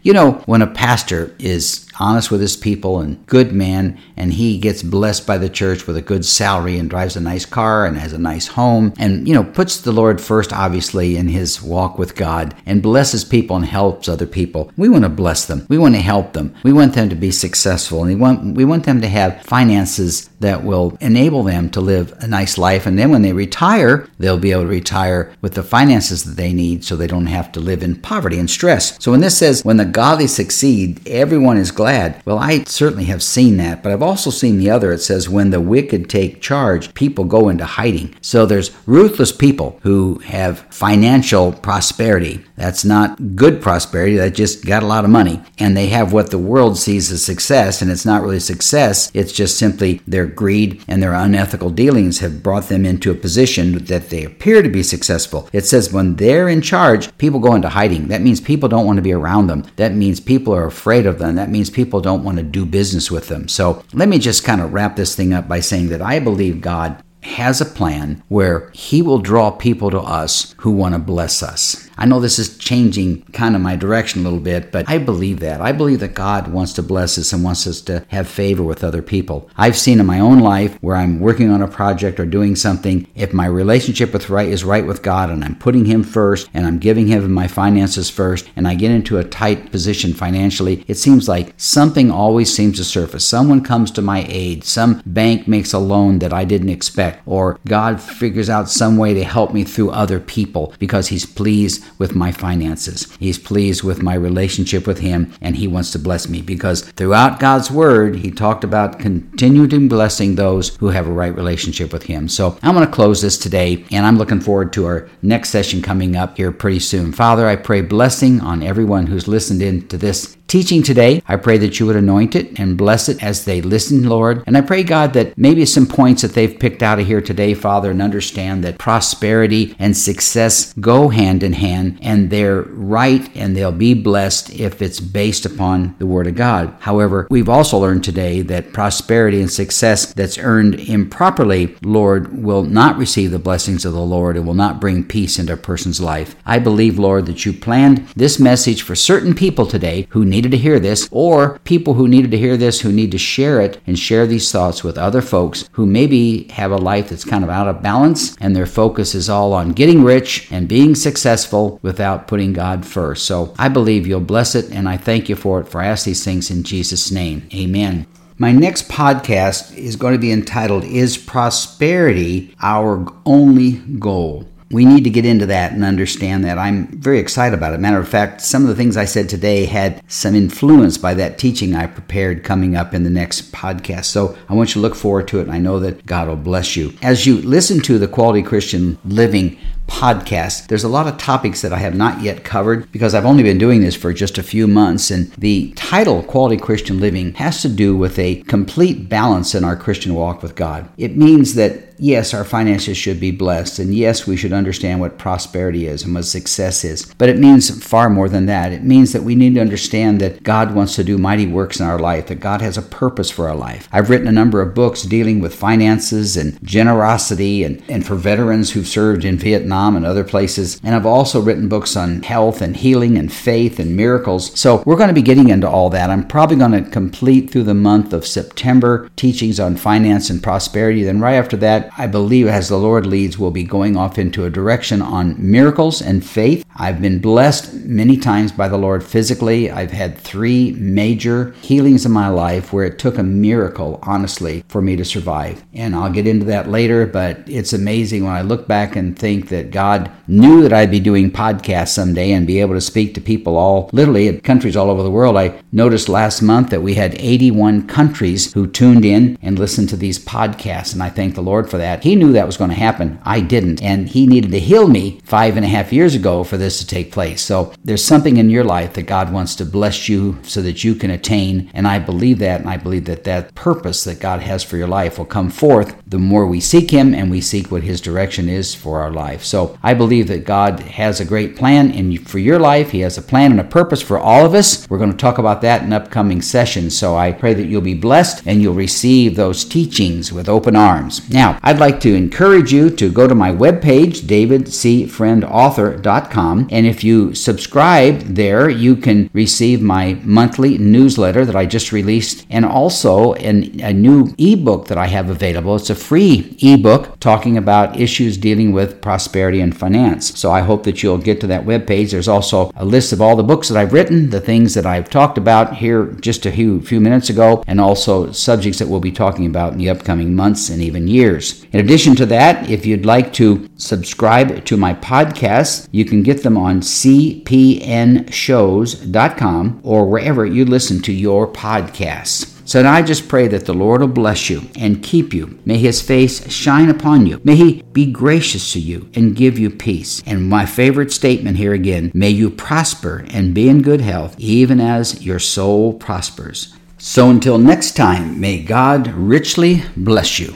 You 0.03 0.13
know, 0.13 0.33
when 0.47 0.63
a 0.63 0.67
pastor 0.67 1.35
is 1.39 1.90
honest 2.01 2.31
with 2.31 2.41
his 2.41 2.57
people 2.57 2.99
and 2.99 3.25
good 3.27 3.53
man, 3.53 3.99
and 4.17 4.33
he 4.33 4.59
gets 4.59 4.83
blessed 4.83 5.27
by 5.27 5.39
the 5.39 5.49
church 5.49 5.87
with 5.87 5.97
a 5.97 6.03
good 6.03 6.25
salary 6.25 6.79
and 6.79 6.89
drives 6.89 7.15
a 7.15 7.21
nice 7.21 7.45
car 7.45 7.85
and 7.85 7.99
has 7.99 8.13
a 8.13 8.19
nice 8.19 8.49
home 8.49 8.93
and, 8.99 9.29
you 9.29 9.35
know, 9.35 9.45
puts 9.45 9.77
the 9.77 9.93
Lord 9.93 10.21
first, 10.21 10.53
obviously, 10.53 11.17
in 11.17 11.29
his 11.29 11.63
walk 11.63 11.99
with 11.99 12.17
God 12.17 12.57
and 12.65 12.83
blesses 12.83 13.25
people 13.25 13.57
and 13.57 13.67
helps 13.67 14.09
other 14.09 14.27
people. 14.27 14.73
We 14.77 14.89
want 14.89 15.05
to 15.05 15.11
bless 15.11 15.45
them. 15.45 15.67
We 15.69 15.79
want 15.79 15.95
to 15.95 16.01
help 16.01 16.33
them. 16.33 16.55
We 16.65 16.73
want 16.73 16.95
them 16.95 17.11
to 17.11 17.15
be 17.15 17.31
successful 17.31 18.03
and 18.03 18.09
we 18.09 18.17
want, 18.17 18.57
we 18.57 18.65
want 18.65 18.85
them 18.85 19.01
to 19.03 19.09
have 19.09 19.43
finances 19.43 20.29
that 20.41 20.65
will 20.65 20.97
enable 21.01 21.43
them 21.43 21.69
to 21.71 21.81
live 21.83 22.15
a 22.21 22.27
nice 22.27 22.57
life. 22.57 22.87
And 22.87 22.99
then 22.99 23.11
when 23.11 23.21
they 23.21 23.35
retire, 23.35 24.09
they'll 24.19 24.39
be 24.39 24.53
able 24.53 24.63
to 24.63 24.69
retire 24.69 25.33
with 25.43 25.55
the 25.55 25.63
finances 25.63 26.25
that 26.25 26.37
they 26.37 26.55
need 26.55 26.83
so 26.83 26.97
they 26.97 27.07
don't 27.07 27.27
have 27.27 27.53
to 27.53 27.61
live 27.61 27.83
in 27.83 28.01
poverty 28.01 28.39
and 28.39 28.49
stress. 28.49 29.03
So 29.03 29.11
when 29.11 29.21
this 29.21 29.37
says, 29.37 29.63
when 29.65 29.77
the 29.77 29.85
godly 29.85 30.27
succeed, 30.27 31.07
everyone 31.07 31.59
is 31.59 31.71
glad 31.71 31.90
glad. 31.91 32.23
Well, 32.25 32.39
I 32.39 32.63
certainly 32.65 33.07
have 33.07 33.21
seen 33.21 33.57
that, 33.57 33.83
but 33.83 33.91
I've 33.91 34.03
also 34.03 34.31
seen 34.31 34.59
the 34.59 34.71
other. 34.71 34.93
It 34.93 35.01
says, 35.01 35.29
when 35.29 35.51
the 35.51 35.61
wicked 35.61 36.09
take 36.09 36.41
charge, 36.41 36.95
people 36.95 37.25
go 37.25 37.49
into 37.49 37.65
hiding. 37.65 38.15
So 38.21 38.47
there's 38.47 38.71
ruthless 38.87 39.33
people 39.33 39.81
who 39.83 40.19
have 40.21 40.61
financial 40.71 41.53
prosperity. 41.53 42.45
That's 42.55 42.85
not 42.85 43.35
good 43.35 43.61
prosperity, 43.61 44.17
that 44.19 44.37
just 44.37 44.65
got 44.65 44.85
a 44.85 44.87
lot 44.87 45.05
of 45.05 45.11
money. 45.11 45.43
And 45.59 45.77
they 45.77 45.89
have 45.89 46.13
what 46.13 46.31
the 46.31 46.39
world 46.39 46.79
sees 46.79 47.11
as 47.11 47.25
success, 47.25 47.83
and 47.83 47.91
it's 47.91 48.07
not 48.07 48.23
really 48.23 48.39
success. 48.39 49.11
It's 49.13 49.33
just 49.33 49.59
simply 49.59 50.01
their 50.07 50.27
greed 50.27 50.85
and 50.87 51.03
their 51.03 51.15
unethical 51.15 51.71
dealings 51.71 52.21
have 52.21 52.43
brought 52.43 52.69
them 52.69 52.87
into 52.87 53.11
a 53.11 53.17
position 53.17 53.85
that 53.87 54.11
they 54.11 54.23
appear 54.23 54.63
to 54.63 54.69
be 54.69 54.85
successful. 54.85 55.49
It 55.53 55.67
says 55.67 55.93
when 55.93 56.15
they're 56.15 56.49
in 56.49 56.63
charge, 56.63 57.17
people 57.19 57.41
go 57.41 57.57
into 57.57 57.71
hiding. 57.71 58.09
That 58.09 58.23
means 58.23 58.41
people 58.41 58.69
don't 58.69 58.87
want 58.87 58.99
to 58.99 59.03
be 59.03 59.13
around 59.13 59.49
them. 59.49 59.65
That 59.75 59.95
means 59.95 60.21
people 60.21 60.55
are 60.55 60.67
afraid 60.67 61.07
of 61.07 61.19
them. 61.19 61.35
That 61.35 61.51
means 61.51 61.71
people 61.71 61.80
people 61.81 62.03
don't 62.03 62.25
want 62.25 62.37
to 62.37 62.43
do 62.43 62.67
business 62.67 63.11
with 63.11 63.29
them. 63.29 63.49
So 63.49 63.83
let 63.95 64.11
me 64.11 64.19
just 64.19 64.45
kind 64.45 64.61
of 64.61 64.75
wrap 64.75 64.97
this 64.97 65.17
thing 65.17 65.33
up 65.33 65.49
by 65.49 65.61
saying 65.61 65.89
that 65.89 66.03
I 66.03 66.19
believe 66.19 66.61
God 66.61 67.03
has 67.23 67.63
a 67.63 67.65
plan 67.65 68.23
where 68.29 68.71
He 68.75 69.01
will 69.01 69.19
draw 69.19 69.51
people 69.51 69.91
to 69.91 70.01
us 70.01 70.55
who 70.59 70.73
want 70.73 70.95
to 70.95 70.99
bless 70.99 71.43
us. 71.43 71.89
I 72.01 72.07
know 72.07 72.19
this 72.19 72.39
is 72.39 72.57
changing 72.57 73.21
kind 73.33 73.55
of 73.55 73.61
my 73.61 73.77
direction 73.77 74.23
a 74.23 74.25
little 74.25 74.41
bit, 74.41 74.73
but 74.73 74.89
I 74.89 74.97
believe 74.97 75.41
that. 75.41 75.61
I 75.61 75.73
believe 75.73 76.01
that 76.01 76.15
God 76.15 76.49
wants 76.49 76.73
to 76.73 76.83
bless 76.83 77.19
us 77.19 77.35
and 77.35 77.45
wants 77.45 77.67
us 77.67 77.83
to 77.83 78.07
have 78.09 78.27
favor 78.27 78.63
with 78.63 78.83
other 78.83 79.03
people. 79.03 79.51
I've 79.55 79.77
seen 79.77 80.01
in 80.01 80.07
my 80.07 80.19
own 80.19 80.41
life 80.41 80.79
where 80.81 80.97
I'm 80.97 81.21
working 81.21 81.51
on 81.51 81.61
a 81.61 81.69
project 81.69 82.19
or 82.19 82.25
doing 82.25 82.57
something, 82.57 83.07
if 83.15 83.35
my 83.35 83.45
relationship 83.45 84.15
with 84.15 84.31
right 84.31 84.49
is 84.49 84.65
right 84.65 84.87
with 84.87 85.03
God 85.03 85.29
and 85.29 85.45
I'm 85.45 85.57
putting 85.57 85.85
Him 85.85 86.03
first 86.03 86.49
and 86.55 86.67
I'm 86.67 86.79
giving 86.79 87.07
Him 87.07 87.31
my 87.31 87.47
finances 87.47 88.09
first 88.09 88.49
and 88.57 88.67
I 88.67 88.77
get 88.77 88.91
into 88.91 89.19
a 89.19 89.25
tight 89.25 89.71
position 89.71 90.15
financially, 90.15 90.87
it 90.89 90.95
seems 90.95 91.29
like 91.29 91.53
something 91.59 92.11
always 92.11 92.51
seems 92.51 92.79
to 92.79 92.85
surface. 92.85 93.27
Someone 93.27 93.63
comes 93.63 93.91
to 93.91 94.01
my 94.01 94.25
aid, 94.27 94.65
some 94.65 95.03
bank 95.05 95.47
makes 95.47 95.75
a 95.75 95.79
loan 95.79 96.21
that 96.21 96.33
I 96.33 96.47
didn't 96.47 96.71
expect, 96.71 97.21
or 97.27 97.61
God 97.67 98.01
figures 98.01 98.49
out 98.49 98.71
some 98.71 98.97
way 98.97 99.13
to 99.13 99.23
help 99.23 99.53
me 99.53 99.65
through 99.65 99.91
other 99.91 100.19
people 100.19 100.73
because 100.79 101.09
He's 101.09 101.27
pleased 101.27 101.85
with 101.99 102.15
my 102.15 102.33
finances. 102.33 103.09
He's 103.19 103.39
pleased 103.39 103.83
with 103.83 104.03
my 104.03 104.15
relationship 104.15 104.87
with 104.87 104.99
Him, 104.99 105.33
and 105.41 105.57
He 105.57 105.67
wants 105.67 105.91
to 105.93 105.99
bless 105.99 106.29
me 106.29 106.43
because 106.43 106.83
throughout 106.83 107.41
God's 107.41 107.71
Word, 107.71 108.17
He 108.17 108.31
talked 108.31 108.65
about 108.65 108.99
continuing 108.99 109.89
blessing 109.89 110.35
those 110.35 110.77
who 110.77 110.89
have 110.89 111.07
a 111.07 111.13
right 111.13 111.35
relationship 111.35 111.93
with 111.93 112.05
Him. 112.05 112.29
So 112.29 112.59
I'm 112.63 112.75
going 112.75 112.87
to 112.87 112.93
close 112.93 113.23
this 113.23 113.39
today, 113.39 113.85
and 113.91 114.07
I'm 114.07 114.19
looking 114.19 114.41
forward 114.41 114.73
to 114.75 114.87
our 114.87 115.09
next 115.23 115.51
session 115.51 115.83
coming 115.83 116.17
up 116.17 116.37
here 116.37 116.53
pretty 116.53 116.81
soon. 116.81 117.13
Father, 117.13 117.47
I 117.47 117.57
pray 117.57 117.81
blessing 117.81 118.41
on 118.41 118.63
everyone 118.63 119.07
who's 119.07 119.29
listened 119.29 119.63
in 119.63 119.87
to 119.89 119.99
this 119.99 120.37
teaching 120.51 120.83
today. 120.83 121.23
I 121.29 121.37
pray 121.37 121.59
that 121.59 121.79
you 121.79 121.87
would 121.87 121.95
anoint 121.95 122.35
it 122.35 122.59
and 122.59 122.77
bless 122.77 123.09
it 123.09 123.23
as 123.23 123.45
they 123.45 123.63
listen, 123.63 124.09
Lord. 124.09 124.43
And 124.49 124.57
I 124.57 124.63
pray, 124.63 124.83
God, 124.83 125.13
that 125.13 125.39
maybe 125.39 125.65
some 125.65 125.87
points 125.87 126.23
that 126.23 126.33
they've 126.33 126.59
picked 126.59 126.83
out 126.83 126.99
of 126.99 127.07
here 127.07 127.21
today, 127.21 127.55
Father, 127.55 127.93
and 127.93 128.03
understand 128.03 128.65
that 128.65 128.77
prosperity 128.77 129.77
and 129.79 129.97
success 129.97 130.73
go 130.75 131.09
hand 131.09 131.45
in 131.45 131.53
hand 131.53 132.01
and 132.03 132.31
they're 132.31 132.63
right 132.63 133.31
and 133.37 133.57
they'll 133.57 133.71
be 133.71 133.95
blessed 133.95 134.51
if 134.51 134.83
it's 134.83 134.99
based 134.99 135.47
upon 135.47 135.95
the 136.01 136.07
Word 136.07 136.27
of 136.27 136.35
God. 136.35 136.75
However, 136.81 137.29
we've 137.31 137.49
also 137.49 137.79
learned 137.79 138.03
today 138.03 138.43
that 138.43 138.73
prosperity 138.73 139.41
and 139.41 139.53
success 139.53 140.13
that's 140.13 140.37
earned 140.37 140.81
improperly, 140.81 141.77
Lord, 141.83 142.43
will 142.43 142.65
not 142.65 142.99
receive 142.99 143.31
the 143.31 143.39
blessings 143.39 143.85
of 143.85 143.93
the 143.93 144.01
Lord 144.01 144.37
and 144.37 144.45
will 144.45 144.55
not 144.55 144.81
bring 144.81 145.05
peace 145.05 145.39
into 145.39 145.53
a 145.53 145.57
person's 145.57 146.01
life. 146.01 146.35
I 146.45 146.59
believe, 146.59 146.99
Lord, 146.99 147.27
that 147.27 147.47
you 147.47 147.53
planned 147.53 147.99
this 148.17 148.41
message 148.41 148.83
for 148.83 148.97
certain 148.97 149.33
people 149.33 149.65
today 149.65 150.09
who 150.11 150.25
need 150.25 150.40
needed 150.41 150.57
to 150.57 150.63
hear 150.63 150.81
this, 150.81 151.07
or 151.11 151.59
people 151.65 151.93
who 151.95 152.09
needed 152.09 152.31
to 152.31 152.39
hear 152.39 152.57
this 152.57 152.81
who 152.81 152.91
need 152.91 153.13
to 153.13 153.19
share 153.19 153.61
it 153.61 153.79
and 153.87 153.99
share 153.99 154.27
these 154.27 154.51
thoughts 154.51 154.83
with 154.83 154.97
other 154.97 155.21
folks 155.21 155.69
who 155.73 155.85
maybe 155.85 156.45
have 156.45 156.71
a 156.71 156.79
life 156.79 157.11
that's 157.11 157.27
kind 157.27 157.45
of 157.45 157.51
out 157.51 157.69
of 157.69 157.83
balance 157.83 158.35
and 158.41 158.57
their 158.57 158.65
focus 158.65 159.15
is 159.15 159.29
all 159.29 159.53
on 159.53 159.73
getting 159.73 160.03
rich 160.03 160.51
and 160.51 160.67
being 160.67 160.95
successful 160.95 161.79
without 161.83 162.27
putting 162.27 162.55
God 162.55 162.87
first. 162.87 163.27
So 163.27 163.55
I 163.59 163.69
believe 163.69 164.07
you'll 164.07 164.21
bless 164.21 164.55
it, 164.55 164.71
and 164.71 164.89
I 164.89 164.97
thank 164.97 165.29
you 165.29 165.37
for 165.37 165.61
it. 165.61 165.69
For 165.69 165.83
I 165.83 165.89
ask 165.89 166.07
these 166.07 166.25
things 166.25 166.51
in 166.51 166.63
Jesus' 166.63 167.11
name. 167.11 167.47
Amen. 167.55 168.07
My 168.39 168.53
next 168.53 168.89
podcast 168.89 169.77
is 169.77 169.97
going 169.97 170.15
to 170.15 170.19
be 170.19 170.33
entitled 170.33 170.85
Is 170.85 171.19
Prosperity 171.19 172.57
Our 172.63 173.07
Only 173.27 173.73
Goal? 173.99 174.49
We 174.73 174.85
need 174.85 175.03
to 175.03 175.11
get 175.11 175.27
into 175.27 175.47
that 175.47 175.73
and 175.73 175.83
understand 175.83 176.45
that. 176.45 176.57
I'm 176.57 176.87
very 176.87 177.19
excited 177.19 177.57
about 177.57 177.75
it. 177.75 177.81
Matter 177.81 177.99
of 177.99 178.09
fact, 178.09 178.41
some 178.41 178.63
of 178.63 178.69
the 178.69 178.77
things 178.77 178.97
I 178.97 179.05
said 179.05 179.29
today 179.29 179.65
had 179.65 180.01
some 180.07 180.37
influence 180.37 180.97
by 180.97 181.15
that 181.15 181.39
teaching 181.39 181.75
I 181.75 181.87
prepared 181.87 182.45
coming 182.45 182.77
up 182.77 182.95
in 182.95 183.03
the 183.03 183.11
next 183.11 183.51
podcast. 183.51 184.05
So 184.05 184.37
I 184.49 184.55
want 184.55 184.71
you 184.71 184.75
to 184.75 184.81
look 184.81 184.95
forward 184.95 185.27
to 185.29 185.41
it, 185.41 185.43
and 185.43 185.53
I 185.53 185.59
know 185.59 185.81
that 185.81 186.07
God 186.07 186.29
will 186.29 186.37
bless 186.37 186.77
you. 186.77 186.93
As 187.03 187.27
you 187.27 187.43
listen 187.43 187.81
to 187.81 187.99
the 187.99 188.07
Quality 188.07 188.43
Christian 188.43 188.97
Living 189.05 189.59
podcast. 189.87 190.69
There's 190.69 190.85
a 190.85 190.89
lot 190.89 191.07
of 191.07 191.19
topics 191.19 191.63
that 191.63 191.73
I 191.73 191.79
have 191.79 191.95
not 191.95 192.23
yet 192.23 192.45
covered 192.45 192.91
because 192.91 193.15
I've 193.15 193.27
only 193.27 193.43
been 193.43 193.59
doing 193.59 193.83
this 193.83 193.97
for 193.97 194.13
just 194.13 194.39
a 194.39 194.43
few 194.43 194.67
months. 194.67 195.11
And 195.11 195.31
the 195.33 195.73
title, 195.73 196.23
Quality 196.23 196.57
Christian 196.57 197.01
Living, 197.01 197.35
has 197.35 197.61
to 197.63 197.69
do 197.69 197.97
with 197.97 198.19
a 198.19 198.43
complete 198.43 199.09
balance 199.09 199.55
in 199.55 199.65
our 199.65 199.77
Christian 199.77 200.15
walk 200.15 200.43
with 200.43 200.55
God. 200.55 200.89
It 200.97 201.17
means 201.17 201.55
that 201.55 201.91
yes, 202.01 202.33
our 202.33 202.45
finances 202.45 202.97
should 202.97 203.21
be 203.21 203.31
blessed, 203.31 203.79
and 203.79 203.95
yes, 203.95 204.27
we 204.27 204.37
should 204.37 204.55
understand 204.55 205.01
what 205.01 205.19
prosperity 205.19 205.87
is 205.87 206.03
and 206.03 206.15
what 206.15 206.25
success 206.25 206.83
is. 206.83 207.13
But 207.19 207.29
it 207.29 207.39
means 207.39 207.85
far 207.85 208.09
more 208.09 208.29
than 208.29 208.47
that. 208.47 208.73
It 208.73 208.83
means 208.83 209.13
that 209.13 209.23
we 209.23 209.35
need 209.35 209.55
to 209.55 209.61
understand 209.61 210.21
that 210.23 210.43
God 210.43 210.75
wants 210.75 210.97
to 210.97 211.05
do 211.05 211.19
mighty 211.19 211.47
works 211.47 211.79
in 211.79 211.87
our 211.87 211.99
life, 211.99 212.29
that 212.29 212.37
God 212.37 212.63
has 212.63 212.79
a 212.79 212.83
purpose 212.83 213.31
for 213.31 213.51
our 213.51 213.55
life. 213.55 213.87
I've 213.93 214.09
written 214.09 214.29
a 214.29 214.33
number 214.33 214.63
of 214.63 214.75
books 214.75 215.03
dealing 215.03 215.41
with 215.41 215.55
finances 215.55 216.39
and 216.39 216.59
generosity 216.67 217.65
and, 217.65 217.83
and 217.89 218.07
for 218.07 218.15
veterans 218.15 218.71
who've 218.71 218.89
served 218.89 219.27
in 219.27 219.37
Vietnam 219.37 219.80
and 219.89 220.07
other 220.07 220.25
places. 220.25 220.81
And 220.83 220.95
I've 220.95 221.07
also 221.07 221.41
written 221.41 221.69
books 221.69 221.97
on 221.97 222.23
health 222.23 222.61
and 222.63 222.77
healing 222.77 223.19
and 223.19 223.33
faith 223.33 223.79
and 223.79 223.97
miracles. 223.97 224.59
So 224.59 224.83
we're 224.87 224.97
going 224.97 225.09
to 225.09 225.15
be 225.15 225.23
getting 225.23 225.49
into 225.49 225.69
all 225.69 225.91
that. 225.91 226.11
I'm 226.11 226.27
probably 226.27 226.57
going 226.57 226.73
to 226.73 226.91
complete 226.91 227.51
through 227.51 227.65
the 227.65 227.75
month 227.75 228.13
of 228.13 228.27
September 228.27 229.09
teachings 229.17 229.59
on 229.59 229.77
finance 229.77 230.31
and 230.31 230.43
prosperity. 230.43 231.03
Then 231.03 231.21
right 231.21 231.35
after 231.35 231.57
that, 231.59 231.91
I 231.97 232.07
believe, 232.07 232.47
as 232.47 232.69
the 232.69 232.79
Lord 232.79 233.07
leads, 233.07 233.39
we'll 233.39 233.51
be 233.51 233.65
going 233.65 233.97
off 233.97 234.19
into 234.19 234.45
a 234.45 234.51
direction 234.51 235.03
on 235.03 235.37
miracles 235.39 236.03
and 236.03 236.25
faith. 236.25 236.65
I've 236.77 237.03
been 237.03 237.21
blessed 237.21 237.75
many 237.75 238.17
times 238.17 238.53
by 238.53 238.69
the 238.69 238.79
Lord 238.79 239.05
physically. 239.05 239.71
I've 239.71 239.91
had 239.91 240.17
three 240.17 240.73
major 240.73 241.53
healings 241.61 242.07
in 242.07 242.13
my 242.13 242.29
life 242.29 242.73
where 242.73 242.85
it 242.85 242.99
took 242.99 243.19
a 243.19 243.23
miracle, 243.23 243.99
honestly, 244.03 244.65
for 244.69 244.81
me 244.81 244.97
to 244.97 245.05
survive. 245.05 245.65
And 245.75 245.95
I'll 245.95 246.11
get 246.11 246.27
into 246.27 246.47
that 246.47 246.69
later, 246.69 247.07
but 247.07 247.39
it's 247.47 247.73
amazing 247.73 248.25
when 248.25 248.33
I 248.33 248.43
look 248.43 248.67
back 248.67 248.97
and 248.97 249.19
think 249.19 249.49
that 249.51 249.60
God 249.65 250.11
knew 250.27 250.63
that 250.63 250.73
I'd 250.73 250.91
be 250.91 251.01
doing 251.01 251.31
podcasts 251.31 251.89
someday 251.89 252.33
and 252.33 252.47
be 252.47 252.61
able 252.61 252.75
to 252.75 252.81
speak 252.81 253.15
to 253.15 253.21
people 253.21 253.57
all, 253.57 253.91
literally, 253.93 254.29
in 254.29 254.41
countries 254.41 254.77
all 254.77 254.91
over 254.91 255.03
the 255.03 255.11
world. 255.11 255.37
I 255.37 255.61
noticed 255.73 256.09
last 256.09 256.41
month 256.41 256.71
that 256.71 256.83
we 256.83 256.95
had 256.95 257.15
81 257.19 257.87
countries 257.87 258.53
who 258.53 258.67
tuned 258.67 259.05
in 259.05 259.39
and 259.43 259.59
listened 259.59 259.89
to 259.91 259.97
these 259.97 260.19
podcasts, 260.19 260.93
and 260.93 261.03
I 261.03 261.11
thank 261.11 261.35
the 261.35 261.43
Lord 261.43 261.71
for 261.71 261.79
that. 261.79 262.05
He 262.05 262.17
knew 262.17 262.33
that 262.33 262.47
was 262.47 262.57
going 262.57 262.71
to 262.71 262.77
happen. 262.77 263.19
I 263.25 263.41
didn't. 263.41 263.83
And 263.83 264.09
He 264.09 264.27
needed 264.27 264.53
to 264.53 264.61
heal 264.61 264.89
me 264.89 265.21
five 265.25 265.57
and 265.57 265.65
a 265.65 265.69
half 265.69 265.93
years 265.93 266.15
ago 266.15 266.45
for 266.45 266.57
this 266.57 266.79
to 266.79 266.87
take 266.87 267.13
place. 267.13 267.43
So 267.43 267.73
there's 267.85 268.05
something 268.05 268.37
in 268.37 268.51
your 268.51 268.65
life 268.65 268.95
that 268.95 269.03
God 269.03 269.33
wants 269.33 269.55
to 269.57 269.65
bless 269.65 270.09
you 270.09 270.39
so 270.43 270.63
that 270.63 270.85
you 270.85 270.95
can 270.95 271.11
attain. 271.11 271.71
And 271.75 271.87
I 271.87 271.99
believe 271.99 272.39
that. 272.39 272.61
And 272.61 272.71
I 272.71 272.77
believe 272.77 273.05
that 273.07 273.25
that 273.25 273.55
purpose 273.55 274.05
that 274.05 274.21
God 274.21 274.41
has 274.41 274.63
for 274.63 274.77
your 274.77 274.89
life 274.89 275.19
will 275.19 275.27
come 275.27 275.51
forth 275.51 275.95
the 276.07 276.19
more 276.19 276.47
we 276.47 276.61
seek 276.61 276.91
Him 276.91 277.15
and 277.15 277.31
we 277.31 277.41
seek 277.41 277.71
what 277.71 277.83
His 277.83 278.01
direction 278.01 278.49
is 278.49 278.75
for 278.75 279.01
our 279.01 279.11
life. 279.11 279.45
So 279.51 279.77
I 279.83 279.95
believe 279.95 280.29
that 280.29 280.45
God 280.45 280.79
has 280.79 281.19
a 281.19 281.25
great 281.25 281.57
plan 281.57 281.91
in, 281.91 282.17
for 282.19 282.39
your 282.39 282.61
life. 282.61 282.93
He 282.93 283.01
has 283.01 283.19
a 283.19 283.23
plan 283.23 283.51
and 283.51 283.59
a 283.59 283.65
purpose 283.65 284.01
for 284.01 284.17
all 284.17 284.47
of 284.47 284.55
us. 284.55 284.89
We're 284.89 284.99
going 284.99 285.11
to 285.11 285.17
talk 285.17 285.39
about 285.39 285.61
that 285.63 285.83
in 285.83 285.93
upcoming 285.93 286.41
sessions. 286.41 286.97
So 286.97 287.17
I 287.17 287.33
pray 287.33 287.53
that 287.55 287.67
you'll 287.67 287.81
be 287.81 287.95
blessed 287.95 288.47
and 288.47 288.63
you'll 288.63 288.75
receive 288.75 289.35
those 289.35 289.65
teachings 289.65 290.33
with 290.33 290.49
open 290.49 290.77
arms. 290.77 291.29
Now, 291.31 291.59
I'd 291.65 291.81
like 291.81 291.99
to 292.03 292.15
encourage 292.15 292.73
you 292.73 292.91
to 292.91 293.11
go 293.11 293.27
to 293.27 293.35
my 293.35 293.51
webpage, 293.51 294.21
davidcfriendauthor.com, 294.21 296.69
and 296.71 296.87
if 296.87 297.03
you 297.03 297.35
subscribe 297.35 298.21
there, 298.21 298.71
you 298.71 298.95
can 298.95 299.29
receive 299.33 299.83
my 299.83 300.17
monthly 300.23 300.79
newsletter 300.79 301.45
that 301.45 301.57
I 301.57 301.67
just 301.67 301.91
released 301.91 302.47
and 302.51 302.65
also 302.65 303.35
a 303.35 303.93
new 303.93 304.33
ebook 304.39 304.87
that 304.87 304.99
I 304.99 305.09
have 305.09 305.29
available. 305.29 305.75
It's 305.75 305.91
a 305.91 305.97
free 305.97 306.57
ebook 306.63 307.19
talking 307.19 307.57
about 307.57 307.99
issues 307.99 308.39
dealing 308.39 308.71
with 308.71 309.01
prosperity 309.01 309.40
and 309.41 309.77
finance. 309.77 310.39
So 310.39 310.51
I 310.51 310.61
hope 310.61 310.85
that 310.85 311.03
you'll 311.03 311.19
get 311.19 311.41
to 311.41 311.47
that 311.47 311.65
webpage. 311.65 312.11
There's 312.11 312.29
also 312.29 312.71
a 312.77 312.85
list 312.85 313.13
of 313.13 313.21
all 313.21 313.37
the 313.37 313.43
books 313.43 313.69
that 313.69 313.79
I've 313.79 313.93
written, 313.93 314.31
the 314.31 314.41
things 314.41 314.75
that 314.75 314.87
I've 314.87 315.09
talked 315.09 315.39
about 315.39 315.77
here 315.77 316.07
just 316.21 316.47
a 316.47 316.53
few, 316.53 316.81
few 316.83 317.01
minutes 317.01 317.31
ago, 317.31 317.65
and 317.67 317.81
also 317.81 318.33
subjects 318.33 318.79
that 318.79 318.89
we'll 318.89 319.01
be 319.01 319.13
talking 319.13 319.47
about 319.47 319.73
in 319.73 319.79
the 319.79 319.91
upcoming 319.91 320.35
months 320.35 320.69
and 320.69 320.83
even 320.83 321.09
years. 321.09 321.65
In 321.73 321.81
addition 321.81 322.15
to 322.17 322.27
that, 322.27 322.69
if 322.69 322.85
you'd 322.85 323.07
like 323.07 323.33
to 323.35 323.69
subscribe 323.77 324.65
to 324.65 324.77
my 324.77 324.95
podcasts, 324.95 325.89
you 325.91 326.05
can 326.05 326.23
get 326.23 326.43
them 326.43 326.59
on 326.59 326.81
cpnshows.com 326.81 329.81
or 329.83 330.07
wherever 330.07 330.45
you 330.45 330.65
listen 330.65 331.01
to 331.03 331.13
your 331.13 331.47
podcasts. 331.51 332.60
So 332.71 332.81
now 332.81 332.93
I 332.93 333.03
just 333.03 333.27
pray 333.27 333.49
that 333.49 333.67
the 333.67 333.75
Lord 333.75 334.01
will 334.01 334.07
bless 334.07 334.49
you 334.49 334.63
and 334.77 335.03
keep 335.03 335.35
you. 335.35 335.59
May 335.65 335.79
his 335.79 336.01
face 336.01 336.49
shine 336.53 336.89
upon 336.89 337.27
you. 337.27 337.41
May 337.43 337.57
he 337.57 337.83
be 337.93 338.07
gracious 338.13 338.73
to 338.75 338.79
you 338.79 339.11
and 339.13 339.35
give 339.35 339.59
you 339.59 339.71
peace. 339.71 340.23
And 340.25 340.49
my 340.49 340.67
favorite 340.67 341.11
statement 341.11 341.57
here 341.57 341.73
again 341.73 342.13
may 342.15 342.31
you 342.31 342.49
prosper 342.49 343.27
and 343.31 343.55
be 343.55 343.69
in 343.69 343.83
good 343.83 344.01
health, 344.01 344.37
even 344.39 344.79
as 344.81 345.27
your 345.27 345.41
soul 345.41 345.95
prospers. 345.95 346.73
So 346.97 347.29
until 347.29 347.59
next 347.59 347.97
time, 347.97 348.39
may 348.39 348.63
God 348.63 349.09
richly 349.09 349.83
bless 349.97 350.39
you. 350.39 350.55